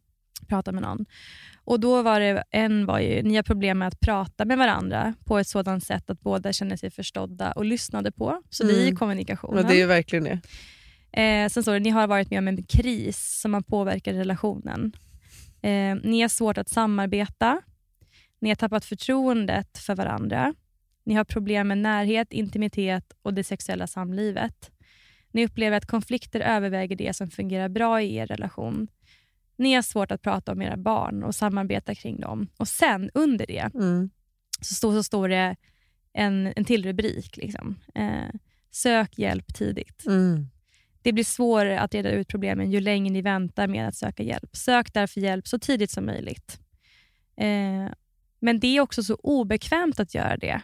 [0.48, 1.06] prata med någon.
[1.64, 5.14] Och då var det, En var ju, ni har problem med att prata med varandra
[5.24, 8.42] på ett sådant sätt att båda känner sig förstådda och lyssnade på.
[8.50, 8.96] Så det är ju Mm.
[8.96, 9.62] kommunikationen.
[9.62, 10.40] Ja, det är ju verkligen det.
[11.12, 14.92] Eh, sen står det, ni har varit med om en kris som har påverkat relationen.
[15.62, 17.60] Eh, ni har svårt att samarbeta.
[18.40, 20.54] Ni har tappat förtroendet för varandra.
[21.04, 24.70] Ni har problem med närhet, intimitet och det sexuella samlivet.
[25.32, 28.88] Ni upplever att konflikter överväger det som fungerar bra i er relation.
[29.56, 32.48] Ni har svårt att prata om era barn och samarbeta kring dem.
[32.56, 34.10] Och sen under det Mm.
[34.60, 35.56] så, står, så står det
[36.12, 37.36] en, en till rubrik.
[37.36, 37.76] Liksom.
[37.94, 38.28] Eh,
[38.70, 40.06] sök hjälp tidigt.
[40.06, 40.48] Mm.
[41.08, 44.56] Det blir svårare att reda ut problemen ju längre ni väntar med att söka hjälp.
[44.56, 46.58] Sök därför hjälp så tidigt som möjligt.
[47.40, 47.92] Eh,
[48.40, 50.60] men det är också så obekvämt att göra det.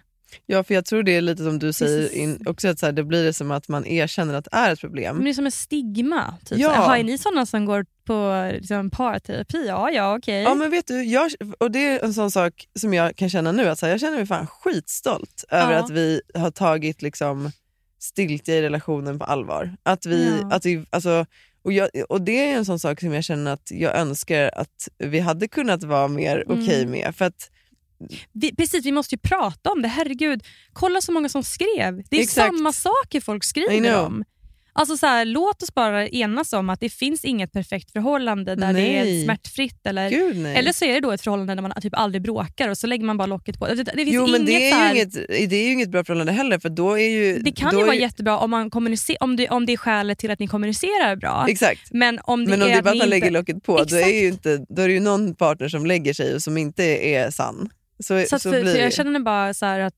[0.47, 2.93] Ja, för jag tror det är lite som du säger, in, också att så här,
[2.93, 5.17] det blir det som att man erkänner att det är ett problem.
[5.17, 6.35] Men det är som en stigma.
[6.45, 6.59] Typ.
[6.59, 6.71] Ja.
[6.71, 9.67] Har ni sådana som går på liksom, parterapi?
[9.67, 10.43] Ja, ja okej.
[10.43, 13.53] Ja men vet du, jag, och det är en sån sak som jag kan känna
[13.53, 15.79] nu, att så här, jag känner mig fan skitstolt över Ja.
[15.79, 17.51] att vi har tagit liksom,
[18.05, 19.77] stiltje i relationen på allvar.
[19.83, 20.57] Att vi, Ja.
[20.57, 21.27] att vi, alltså,
[21.65, 24.89] och, jag, och det är en sån sak som jag känner att jag önskar att
[24.99, 26.91] vi hade kunnat vara mer okej Mm.
[26.91, 27.17] med.
[27.17, 27.51] För att,
[28.33, 29.89] vi, precis, vi måste ju prata om det.
[29.89, 30.43] Herregud,
[30.73, 32.03] kolla så många som skrev.
[32.11, 32.57] Det är Exakt.
[32.57, 34.25] samma saker folk skriver om.
[34.77, 38.66] Alltså så här, låt oss bara enas om att det finns inget perfekt förhållande där
[38.66, 39.20] det Nej.
[39.20, 39.87] är smärtfritt.
[39.87, 42.79] Eller, Gud, eller så är det då ett förhållande där man typ aldrig bråkar och
[42.79, 43.66] så lägger man bara locket på.
[43.66, 45.12] Det, det finns jo men inget det så är, här, ju inget,
[45.51, 47.39] det är ju inget bra förhållande heller för då är ju...
[47.39, 50.18] det kan ju vara är, jättebra om, man kommunicer, om, det, om det är skälet
[50.18, 51.47] till att ni kommunicerar bra.
[51.49, 51.93] Exakt.
[51.93, 53.97] Men om det Men om är det är bara att man lägger locket på, då
[53.97, 56.85] är, ju inte, då är det ju någon partner som lägger sig och som inte
[56.85, 57.70] är sann.
[57.99, 58.81] Så, Så, så för, blir det.
[58.81, 59.95] jag känner bara så att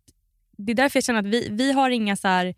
[0.59, 2.55] det är därför jag känner att vi, vi har inga så här,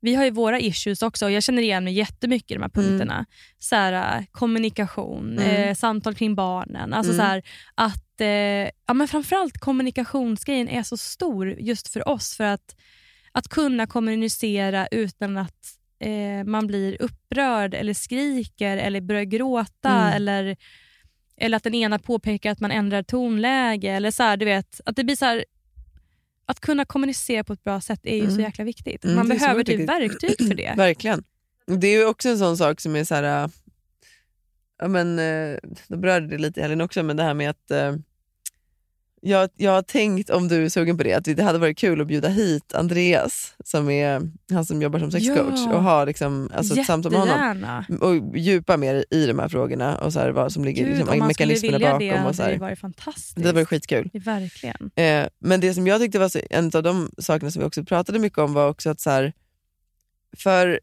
[0.00, 2.68] vi har ju våra issues också och jag känner igen mig jättemycket i de här
[2.68, 3.26] punkterna.
[3.58, 5.68] Så här, äh, kommunikation, Mm.
[5.68, 6.92] eh, samtal kring barnen.
[6.92, 7.24] Alltså Mm.
[7.24, 7.42] så här,
[7.74, 12.36] att, eh, ja, men framförallt kommunikationsgrejen är så stor just för oss.
[12.36, 12.76] För att,
[13.32, 19.90] att kunna kommunicera utan att eh, man blir upprörd eller skriker eller börjar gråta.
[19.90, 20.12] Mm.
[20.14, 20.56] Eller,
[21.40, 23.88] eller att den ena påpekar att man ändrar tonläge.
[23.90, 25.44] Eller så här, du vet, att det blir så här,
[26.48, 28.40] att kunna kommunicera på ett bra sätt är ju så Mm.
[28.40, 29.04] jäkla viktigt.
[29.04, 30.74] Mm, man så behöver typ verktyg för det.
[30.76, 31.24] Verkligen.
[31.66, 33.42] Det är ju också en sån sak som är så här...
[33.44, 33.48] äh,
[34.80, 37.70] Ja, men, äh, då berörde det lite i helgen också, men det här med att
[37.70, 37.94] äh,
[39.22, 42.00] jag, jag har tänkt, om du är sugen på det, att det hade varit kul
[42.00, 45.74] att bjuda hit Andreas, som är han som jobbar som sexcoach, Ja.
[45.74, 47.84] och ha liksom, alltså, ett samtal med honom.
[48.00, 51.26] Och djupa mer i de här frågorna och så här, vad som ligger Gud, liksom,
[51.26, 51.98] mekanismerna bakom.
[51.98, 52.52] det och så här.
[52.52, 53.36] det varit fantastiskt.
[53.36, 54.10] Det hade varit skitkul.
[54.12, 54.90] Verkligen.
[54.94, 57.84] Eh, men det som jag tyckte var så, en av de sakerna som vi också
[57.84, 59.32] pratade mycket om var också att så här,
[60.36, 60.80] för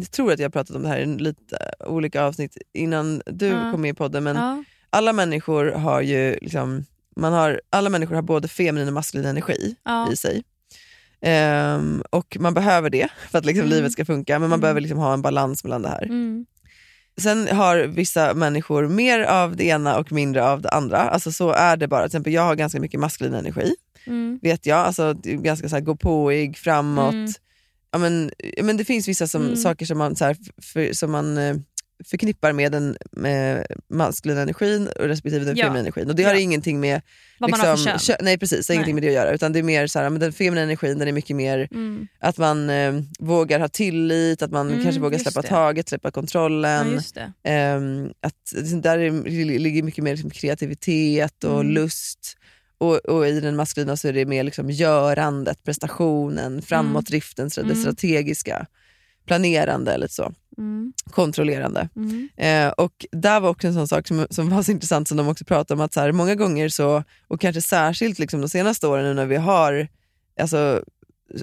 [0.00, 1.56] jag tror att jag har pratat om det här i lite
[1.86, 3.72] olika avsnitt innan du Ja.
[3.72, 4.64] kom med i podden, men Ja.
[4.90, 6.84] Alla människor har ju liksom,
[7.16, 10.12] man har, alla människor har både feminin och maskulin energi Ja.
[10.12, 10.42] i sig.
[11.22, 13.76] Ehm, och man behöver det för att liksom Mm.
[13.76, 14.60] livet ska funka, men man Mm.
[14.60, 16.02] behöver liksom ha en balans mellan det här.
[16.02, 16.46] Mm.
[17.20, 20.98] Sen har vissa människor mer av det ena och mindre av det andra.
[20.98, 22.00] Alltså så är det bara.
[22.02, 23.74] Till exempel jag har ganska mycket maskulin energi,
[24.06, 24.38] Mm.
[24.42, 24.78] vet jag.
[24.78, 27.12] Alltså ganska så här gåpåig, framåt.
[27.14, 27.32] Mm.
[27.92, 28.30] Ja, men,
[28.62, 29.56] men det finns vissa som, Mm.
[29.56, 31.56] saker som man, så här, för, som man eh,
[32.04, 35.64] förknippar med den med maskulina energin och respektive den Ja.
[35.64, 36.08] feminina energin.
[36.10, 36.40] Och det har Ja.
[36.40, 37.00] ingenting med
[37.38, 37.98] Vad man har för kön.
[37.98, 38.76] kö- Nej precis, Nej.
[38.76, 39.30] ingenting med det att göra.
[39.34, 42.06] Utan det är mer så här, men den feminina energin den är mycket mer Mm.
[42.20, 45.48] att man eh, vågar ha tillit, att man Mm, kanske vågar släppa det.
[45.48, 47.00] taget, släppa kontrollen.
[47.14, 47.22] Ja.
[47.50, 49.10] Ehm, att det där är,
[49.58, 51.70] ligger mycket mer liksom kreativitet och Mm.
[51.72, 52.36] lust.
[52.78, 57.76] Och, och i den maskulina så är det mer liksom görandet, prestationen, framåtdriften, det Mm.
[57.76, 58.66] strategiska,
[59.26, 60.32] planerande eller så.
[60.58, 60.92] Mm.
[61.10, 61.88] Kontrollerande.
[61.96, 62.28] Mm.
[62.36, 65.28] Eh, och där var också en sån sak som, som var så intressant som de
[65.28, 68.86] också pratade om att så här, många gånger så, och kanske särskilt liksom de senaste
[68.86, 69.88] åren nu när vi har,
[70.40, 70.84] alltså,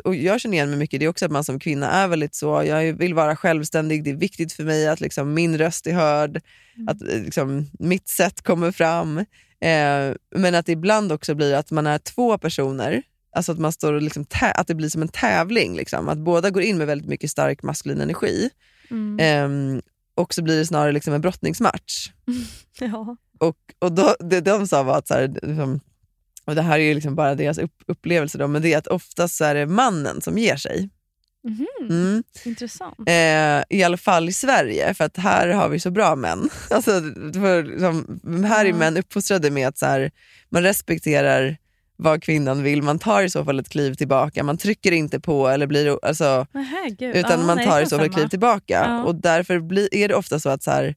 [0.03, 2.35] och jag känner igen mig mycket, det är också att man som kvinna är väldigt
[2.35, 5.93] så, jag vill vara självständig, det är viktigt för mig att liksom, min röst är
[5.93, 6.41] hörd,
[6.87, 9.17] att eh, liksom, mitt sätt kommer fram.
[9.59, 13.03] Eh, men att det ibland också blir att man är två personer,
[13.35, 15.75] alltså att, man står liksom att det blir som en tävling.
[15.75, 18.49] Liksom, att båda går in med väldigt mycket stark maskulin energi.
[18.91, 19.17] Mm.
[19.19, 19.81] Ehm,
[20.15, 22.11] och så blir det snarare liksom en brottningsmatch.
[22.79, 23.17] Ja.
[23.39, 25.79] Och, och då, det de sa var att, så här, liksom,
[26.45, 28.87] och det här är ju liksom bara deras upp, upplevelse, då, men det är att
[28.87, 30.89] oftast så är det mannen som ger sig.
[31.43, 31.67] Mhm.
[31.89, 32.23] Mm.
[32.45, 32.99] Intressant.
[33.09, 36.49] Eh, I alla fall i Sverige, för att här har vi så bra män.
[36.69, 36.91] Alltså,
[37.33, 40.11] för, liksom, här är män uppfostrade med att så här,
[40.49, 41.57] man respekterar
[41.97, 45.47] vad kvinnan vill, man tar i så fall ett kliv tillbaka, man trycker inte på
[45.47, 45.99] eller blir...
[46.05, 46.47] Alltså,
[46.99, 48.83] utan Ja, man tar i så fall ett kliv tillbaka.
[48.87, 49.03] Ja.
[49.03, 50.95] Och därför blir, är det ofta så att så här,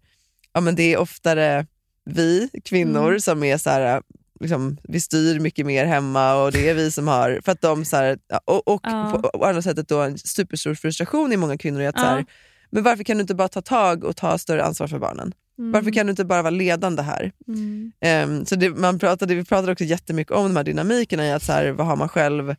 [0.52, 1.66] ja, men det är oftare
[2.04, 3.20] vi kvinnor Mm.
[3.20, 4.02] som är så här,
[4.40, 7.40] liksom, vi styr mycket mer hemma och det är vi som har...
[7.44, 9.10] För att de så här, och och Ja.
[9.22, 12.24] på, på andra sättet då en superstor frustration i många kvinnor är att så
[12.72, 15.32] men varför kan du inte bara ta tag och ta större ansvar för barnen?
[15.60, 15.72] Mm.
[15.72, 17.32] Varför kan du inte bara vara ledande här?
[17.48, 17.92] Mm.
[18.00, 21.42] Ehm, så det, man pratade, vi pratade också jättemycket om de här dynamikerna i att
[21.42, 22.54] så här, vad har man själv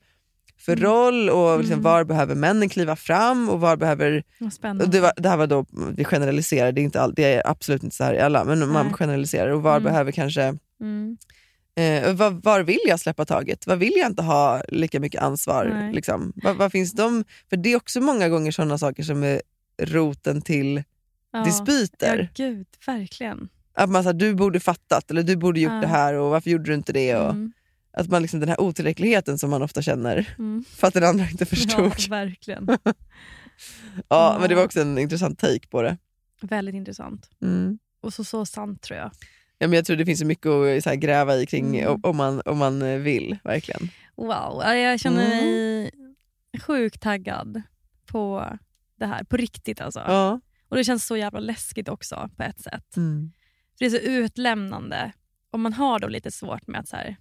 [0.59, 1.83] för roll och liksom, Mm.
[1.83, 4.23] var behöver männen kliva fram och var behöver...
[4.81, 5.65] Och det, var, det här var då,
[5.97, 8.69] vi generaliserar, det är, inte all, det är absolut inte så här i alla, men
[8.69, 8.93] man Nej.
[8.93, 9.49] generaliserar.
[9.49, 9.83] Och var Mm.
[9.83, 10.57] behöver kanske...
[10.81, 11.17] Mm.
[11.75, 13.67] Eh, var, var vill jag släppa taget?
[13.67, 15.91] Var vill jag inte ha lika mycket ansvar?
[15.93, 16.33] Liksom?
[16.35, 17.23] Var, var finns de?
[17.49, 19.41] För det är också många gånger sådana saker som är
[19.81, 20.83] roten till
[21.31, 21.43] Ja.
[21.43, 22.17] dispyter.
[22.35, 23.49] Ja, gud, verkligen.
[23.73, 25.79] Att man säger du borde fattat eller du borde gjort Ja.
[25.81, 27.15] det här och varför gjorde du inte det?
[27.15, 27.51] Och Mm.
[27.93, 30.63] Att man liksom, den här otillräckligheten som man ofta känner Mm.
[30.69, 31.85] för att den andra inte förstod.
[31.97, 32.67] Ja, verkligen.
[32.83, 32.93] Ja,
[34.07, 34.37] Ja.
[34.39, 35.97] Men det var också en intressant take på det.
[36.41, 37.29] Väldigt intressant.
[37.41, 37.79] Mm.
[38.01, 39.11] Och så, så sant tror jag.
[39.57, 41.99] Ja, men jag tror det finns så mycket att så här, gräva i kring Mm.
[42.03, 43.37] om, man, om man eh, vill.
[43.43, 43.89] verkligen.
[44.15, 45.37] Wow, ja, jag känner Mm.
[45.45, 45.91] mig
[46.61, 47.61] sjukt taggad
[48.05, 48.45] på
[48.99, 49.23] det här.
[49.23, 49.99] På riktigt alltså.
[49.99, 50.39] Ja.
[50.71, 52.97] Och det känns så jävla läskigt också på ett sätt.
[52.97, 53.31] Mm.
[53.77, 55.11] För det är så utlämnande.
[55.49, 57.17] Om man har då lite svårt med att så här,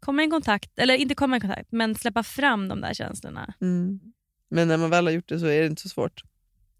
[0.00, 3.54] komma i kontakt, eller inte komma i kontakt, men släppa fram de där känslorna.
[3.60, 4.00] Mm.
[4.50, 6.22] Men när man väl har gjort det så är det inte så svårt.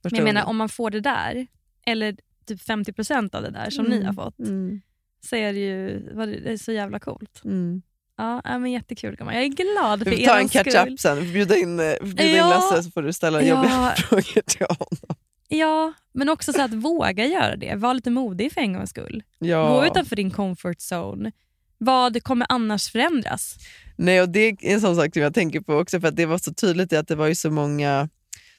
[0.03, 1.47] Men jag menar om man får det där,
[1.87, 3.99] eller typ 50% av det där som Mm.
[3.99, 4.81] ni har fått, Mm.
[5.21, 5.99] så är det ju
[6.43, 7.41] det är så jävla coolt.
[7.45, 7.83] Mm.
[8.17, 9.35] Ja, men jättekul gumman.
[9.35, 10.65] Jag är glad för Vi får ta en er skull.
[10.73, 12.49] catch-up sen, bjuda in, eh, bjuda in Ja.
[12.51, 13.49] Lasse så får du ställa Ja.
[13.57, 15.17] jobbiga frågor till honom.
[15.49, 17.75] Ja, men också så att våga göra det.
[17.75, 19.23] Var lite modig för en gångs skull.
[19.39, 19.69] Ja.
[19.69, 21.33] Gå utanför din comfort zone.
[21.79, 23.57] Vad kommer annars förändras?
[23.97, 26.27] Nej, och det är en sån sak som jag tänker på också för att det
[26.27, 28.09] var så tydligt att det var ju så många,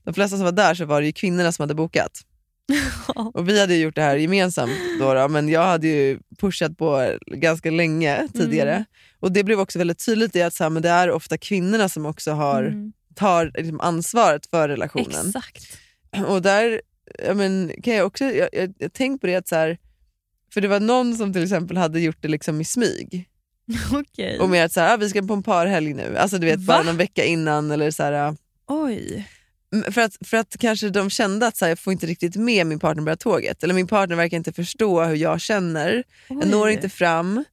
[0.03, 2.21] de flesta som var där så var det ju kvinnorna som hade bokat.
[3.33, 6.77] Och vi hade ju gjort det här gemensamt då, då men jag hade ju pushat
[6.77, 8.71] på ganska länge tidigare.
[8.71, 8.85] Mm.
[9.19, 11.89] Och det blev också väldigt tydligt i att så här, men det är ofta kvinnorna
[11.89, 12.93] som också har, Mm.
[13.15, 15.27] tar liksom, ansvaret för relationen.
[15.27, 15.77] Exakt.
[16.27, 16.81] Och där
[17.25, 19.77] ja, men, kan jag också, jag, jag, jag tänkt på det att så här,
[20.53, 23.29] för det var någon som till exempel hade gjort det liksom i smyg.
[23.93, 24.39] Okej.
[24.39, 26.59] Och med att så här, ah, vi ska på en parhelg nu, alltså du vet
[26.59, 26.73] Va?
[26.73, 28.35] bara någon vecka innan eller så här,
[28.67, 29.27] Oj.
[29.73, 32.35] Mm, För att, för att kanske de kände att så här, jag får inte riktigt
[32.35, 33.63] med min partner på tåget.
[33.63, 36.03] Eller min partner verkar inte förstå hur jag känner.
[36.27, 36.49] Jag Oj.
[36.49, 37.43] når inte fram.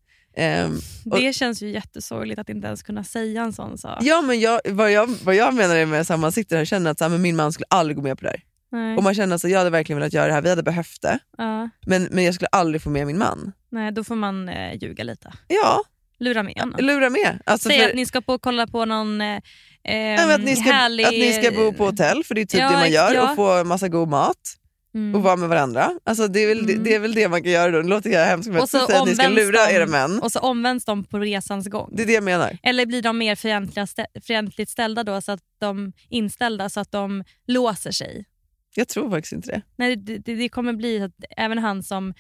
[1.11, 3.99] Och, Det känns ju jättesorgligt att inte ens kunna säga en sån sak.
[4.03, 6.67] ja, men jag, vad, jag, vad jag menar är med att man sitter här och
[6.67, 8.43] känner att så här, men min man skulle aldrig gå med på det här.
[8.73, 8.97] Nej.
[8.97, 11.19] Och man känner att jag hade verkligen velat göra det här, vi hade behövt det.
[11.39, 11.69] Ja.
[11.87, 13.53] Men, men jag skulle aldrig få med min man.
[13.71, 15.33] Nej, då får man eh, ljuga lite.
[15.49, 15.83] Ja,
[16.19, 16.85] Lura med honom.
[16.85, 17.39] lura med.
[17.47, 19.41] Alltså, Säg för, att ni ska på kolla på någon eh,
[19.85, 21.05] Nej, att, ni ska, härlig...
[21.05, 23.31] att ni ska bo på hotell, för det är typ Ja, det man gör, ja.
[23.31, 24.37] och få massa god mat.
[24.95, 25.15] Mm.
[25.15, 25.91] Och vara med varandra.
[26.05, 27.83] Alltså, det, är väl, det, det är väl det man kan göra då.
[27.83, 30.21] Det låter jag hemskt men att säga att ni ska lura de- era män.
[30.23, 31.91] Och så omvänds de på resans gång.
[31.97, 32.59] Det är det jag menar.
[32.63, 33.37] Eller blir de mer
[34.21, 38.25] fientligt ställda då, så att de inställda så att de låser sig?
[38.75, 39.63] Jag tror faktiskt inte det.
[39.77, 42.15] Nej, det, det, det kommer bli att även han som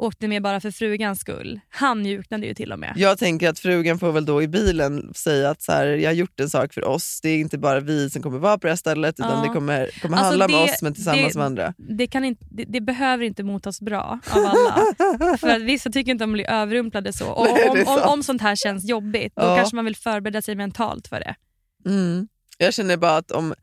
[0.00, 2.92] åkte med bara för frugans skull, han mjuknade ju till och med.
[2.96, 6.14] Jag tänker att frugan får väl då i bilen säga att så här, jag har
[6.14, 7.20] gjort en sak för oss.
[7.22, 9.42] Det är inte bara vi som kommer vara på det här stället utan Ja.
[9.48, 11.74] det kommer, kommer Alltså handla det- med oss men tillsammans det- med andra.
[11.76, 15.36] Det, kan inte, det, det behöver inte mottas bra av alla.
[15.40, 17.30] för att vissa tycker inte om att bli överrumplade så.
[17.30, 19.56] Och Nej, om, om, om sånt här känns jobbigt, då Ja.
[19.56, 21.34] kanske man vill förbereda sig mentalt för det.
[21.90, 22.28] Mm.
[22.58, 23.54] Jag känner bara att om...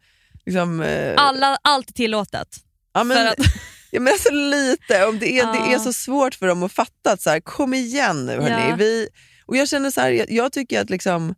[0.46, 2.48] Liksom, eh, Alla, allt tillåtet.
[2.94, 3.36] ja, men, att-
[3.92, 7.12] ja, men alltså lite, om det är, det är så svårt för dem att fatta
[7.12, 8.70] att så här, kom igen nu hörni.
[8.70, 8.76] Ja.
[8.76, 9.08] Vi,
[9.46, 11.36] och jag känner så här, jag, jag tycker att liksom,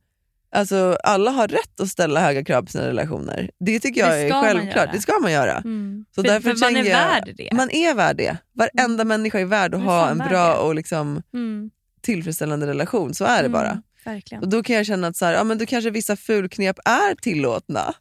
[0.56, 3.50] alltså, alla har rätt att ställa höga krav på sina relationer.
[3.60, 4.90] Det tycker jag Det är självklart.
[4.94, 5.58] Det ska man göra.
[5.58, 6.06] Mm.
[6.16, 7.50] Så för, därför för man är jag- värd det.
[7.54, 8.38] Man är värd det.
[8.54, 11.70] Varenda människa är värd att Man ha en bra och liksom Mm.
[12.02, 13.14] tillfredsställande relation.
[13.14, 13.70] Så är det bara.
[13.72, 14.44] Mm, verkligen.
[14.44, 17.16] Och Då kan jag känna att så här, ja, men då kanske vissa fulknep är
[17.16, 17.94] tillåtna.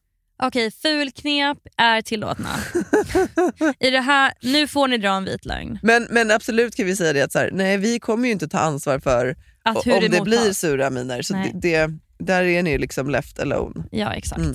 [0.43, 2.49] Okej, fulknep är tillåtna.
[3.80, 5.78] I det här, nu får ni dra en vit lögn.
[5.82, 8.49] Men, men absolut kan vi säga det att så här, nej, vi kommer ju inte
[8.49, 11.22] ta ansvar för Att hur om det det, blir sura miner.
[11.22, 13.84] Så det, där är ni liksom left alone.
[13.91, 14.41] Ja, exakt.
[14.41, 14.55] Mm.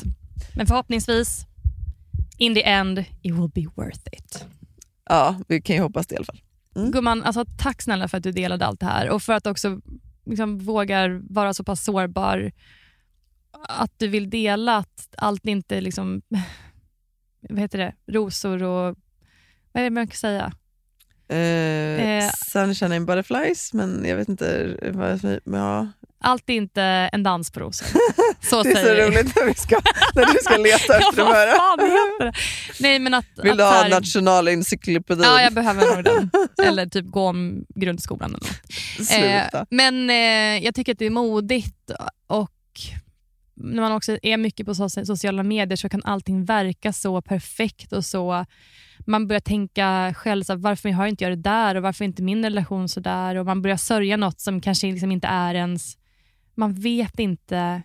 [0.55, 1.45] Men förhoppningsvis,
[2.37, 4.45] in the end, it will be worth it.
[5.09, 6.41] Ja, vi kan ju hoppas det i alla fall.
[6.75, 6.91] Mm.
[6.91, 9.81] Gumman, alltså, tack snälla för att du delade allt det här och för att också
[10.25, 12.51] liksom, vågar vara så pass sårbar
[13.69, 16.21] att du vill dela att allt inte liksom,
[17.49, 18.95] vad heter det, rosor och
[19.71, 20.51] vad är det man kan säga?
[21.29, 22.31] Eh, Eh.
[22.51, 24.77] sunshine and butterflies, men jag vet inte.
[24.93, 25.87] Vad, ja.
[26.23, 27.87] Allt är inte en dans på rosor.
[28.41, 29.81] Så Det är så roligt när, vi ska,
[30.15, 32.35] när du ska leta efter de här.
[32.81, 35.23] Nej, men att, Vill att du ha här- nationalencyklopedin?
[35.23, 36.29] Ja, jag behöver nog den.
[36.67, 38.29] Eller typ gå om grundskolan.
[38.35, 39.07] Eller något.
[39.07, 39.59] Sluta.
[39.59, 41.91] Eh, men eh, jag tycker att det är modigt
[42.27, 42.51] och
[43.63, 47.93] när man också är mycket på so- sociala medier så kan allting verka så perfekt
[47.93, 48.45] och så
[49.05, 52.07] man börjar tänka själv, så här, varför har inte jag det där och varför är
[52.07, 55.55] inte min relation så där och man börjar sörja något som kanske liksom inte är
[55.55, 55.97] ens,
[56.55, 57.81] man vet inte,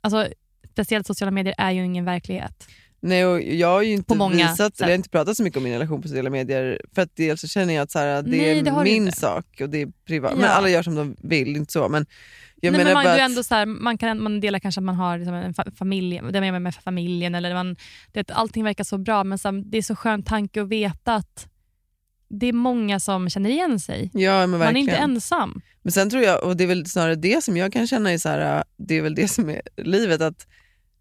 [0.00, 0.28] alltså
[0.72, 2.68] speciellt sociala medier är ju ingen verklighet.
[3.00, 4.80] Nej, och jag har ju inte visat, sätt.
[4.80, 7.48] eller inte pratat så mycket om min relation på sociala medier för att dels så
[7.48, 10.32] känner jag att så här, det Nej, är det min sak och det är privat.
[10.34, 10.48] Men Ja.
[10.48, 11.88] alla gör som de vill, inte så.
[11.88, 12.06] Men
[12.60, 14.94] jag Nej, men man, att- ändå så här, man, kan, man delar kanske att man
[14.94, 17.76] har liksom en fa- familj, det med, med familjen eller man,
[18.12, 21.48] det, allting verkar så bra men så, det är så skön tanke att veta att
[22.28, 24.10] det är många som känner igen sig.
[24.14, 25.60] Ja, men man är inte ensam.
[25.82, 28.18] Men sen tror jag, och det är väl snarare det som jag kan känna är
[28.18, 30.46] så här, det är väl det som är livet, att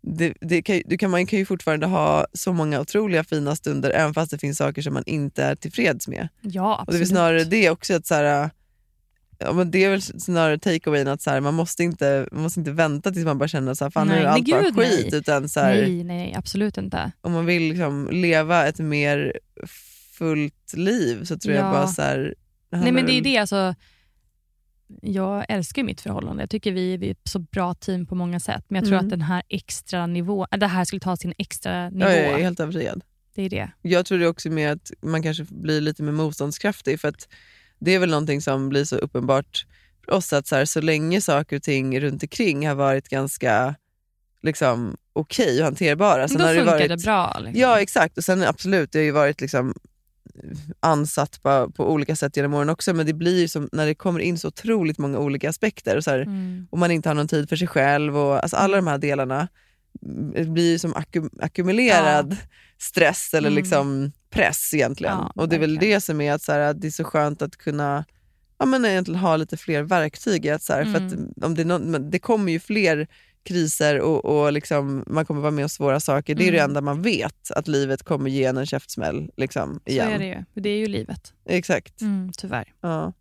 [0.01, 3.89] det, det kan, du kan, man kan ju fortfarande ha så många otroliga fina stunder
[3.89, 6.28] även fast det finns saker som man inte är tillfreds med.
[6.41, 7.08] Ja, Och det är absolut.
[7.08, 8.49] snarare det också, att så här,
[9.40, 12.60] ja, men det är väl snarare take-awayn att så här, man, måste inte, man måste
[12.60, 14.76] inte vänta tills man bara känner att fan, nu Nej, är nej, allt bara gud,
[14.76, 15.08] skit.
[15.12, 15.20] nej.
[15.20, 17.12] Utan så här, nej, nej, nej, absolut inte.
[17.22, 19.40] om man vill liksom leva ett mer
[20.18, 21.72] fullt liv så tror jag Ja.
[21.72, 22.36] bara så här,
[22.70, 23.76] Nej, men det är det, alltså,
[25.02, 26.44] jag älskar mitt förhållande.
[26.44, 28.66] Jag tycker vi, vi är ett så bra team på många sätt.
[28.68, 29.06] Men jag tror Mm.
[29.06, 32.10] att den här extra nivå, äh, det här skulle ta sin extra nivå.
[32.10, 33.02] Ja, jag är helt övertygad.
[33.36, 33.72] Det är det.
[33.82, 37.28] Jag tror det också med att man kanske blir lite mer motståndskraftig för att
[37.86, 39.66] det är väl någonting som blir så uppenbart
[40.06, 43.76] för oss att så, här, så länge saker och ting runt omkring har varit ganska
[44.42, 46.28] liksom, okej och hanterbara.
[46.28, 47.38] Sen Då har det funkar varit, det bra.
[47.40, 47.62] Liksom.
[47.62, 49.74] Ja exakt och sen absolut, det har ju varit liksom
[50.80, 53.96] ansatt på, på olika sätt genom åren också men det blir ju som när det
[53.96, 56.68] kommer in så otroligt många olika aspekter och, så här, Mm.
[56.72, 59.48] och man inte har någon tid för sig själv och alltså alla de här delarna
[60.06, 62.38] mm, blir som ackum- ackumulerad
[62.80, 63.57] stress eller Mm.
[63.57, 65.17] liksom press egentligen.
[65.17, 67.03] Ja, och det är väl det som är att, så här, att det är så
[67.03, 68.05] skönt att kunna
[68.59, 70.49] ja, men egentligen ha lite fler verktyg.
[70.49, 71.32] Att, så här, för Mm.
[71.38, 73.07] att om det, det kommer ju fler
[73.43, 76.36] kriser och, och liksom, man kommer vara med om svåra saker.
[76.36, 76.69] Det är det Mm.
[76.69, 79.30] enda man vet, att livet kommer ge en en käftsmäll.
[79.38, 80.11] Liksom, Så igen.
[80.11, 80.61] är det ju.
[80.61, 81.34] Det är ju livet.
[81.49, 82.01] Exakt.
[82.01, 82.73] Mm, tyvärr.
[82.82, 83.13] Ja.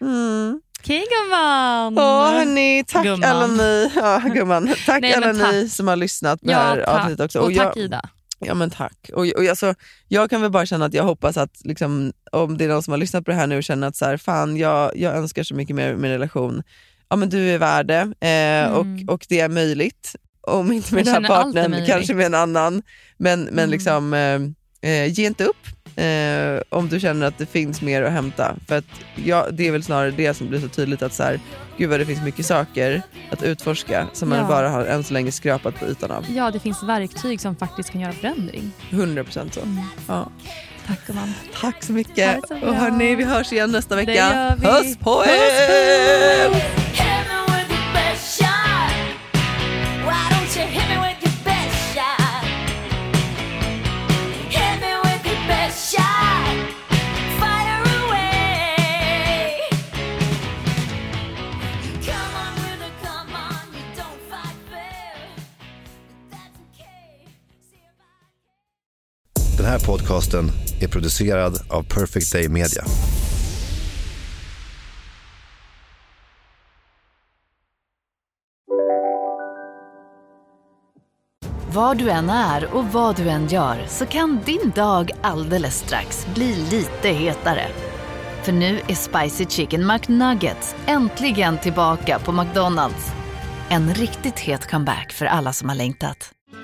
[0.00, 0.60] Mm.
[0.80, 1.94] Okej gumman.
[1.96, 3.24] Ja hörni, tack Gumman.
[3.30, 4.74] alla ni, ja, gumman.
[4.86, 5.52] Tack Nej, alla tack.
[5.52, 7.00] ni som har lyssnat på Ja, det här tack.
[7.00, 7.38] avsnittet också.
[7.40, 8.08] Och tack jag, Ida.
[8.38, 9.10] Ja men tack.
[9.12, 9.74] Och, och alltså,
[10.08, 12.90] jag kan väl bara känna att jag hoppas att liksom, om det är någon som
[12.92, 15.42] har lyssnat på det här nu och känner att så här, fan jag, jag önskar
[15.42, 16.62] så mycket mer min relation.
[17.08, 20.14] Ja men du är värd det eh, och, och det är möjligt.
[20.40, 21.22] Om inte med Mm.
[21.22, 22.82] Den här partnern, kanske med en annan.
[23.16, 23.70] Men, men Mm.
[23.70, 25.56] liksom, eh, eh, ge inte upp.
[25.96, 28.56] Eh, om du känner att det finns mer att hämta.
[28.68, 28.84] För att
[29.24, 31.40] ja, det är väl snarare det som blir så tydligt att så här,
[31.76, 34.44] gud vad det finns mycket saker att utforska som man Ja.
[34.48, 36.24] bara har än så länge skrapat på ytan av.
[36.34, 38.72] Ja, det finns verktyg som faktiskt kan göra förändring.
[38.90, 39.60] 100% så.
[40.08, 40.30] Ja.
[40.86, 41.34] Tack gumman.
[41.60, 42.40] Tack så mycket.
[42.48, 42.54] Så.
[42.54, 44.10] Och hörni, vi hörs igen nästa vecka.
[44.12, 44.66] Det gör vi.
[44.88, 47.45] Puss på Puss, er!
[69.66, 70.50] Den här podcasten
[70.80, 72.84] är producerad av Perfect Day Media.
[81.72, 86.26] Var du än är och vad du än gör så kan din dag alldeles strax
[86.34, 87.66] bli lite hetare.
[88.42, 93.12] För nu är Spicy Chicken McNuggets äntligen tillbaka på McDonalds.
[93.68, 96.35] En riktigt het comeback för alla som har längtat.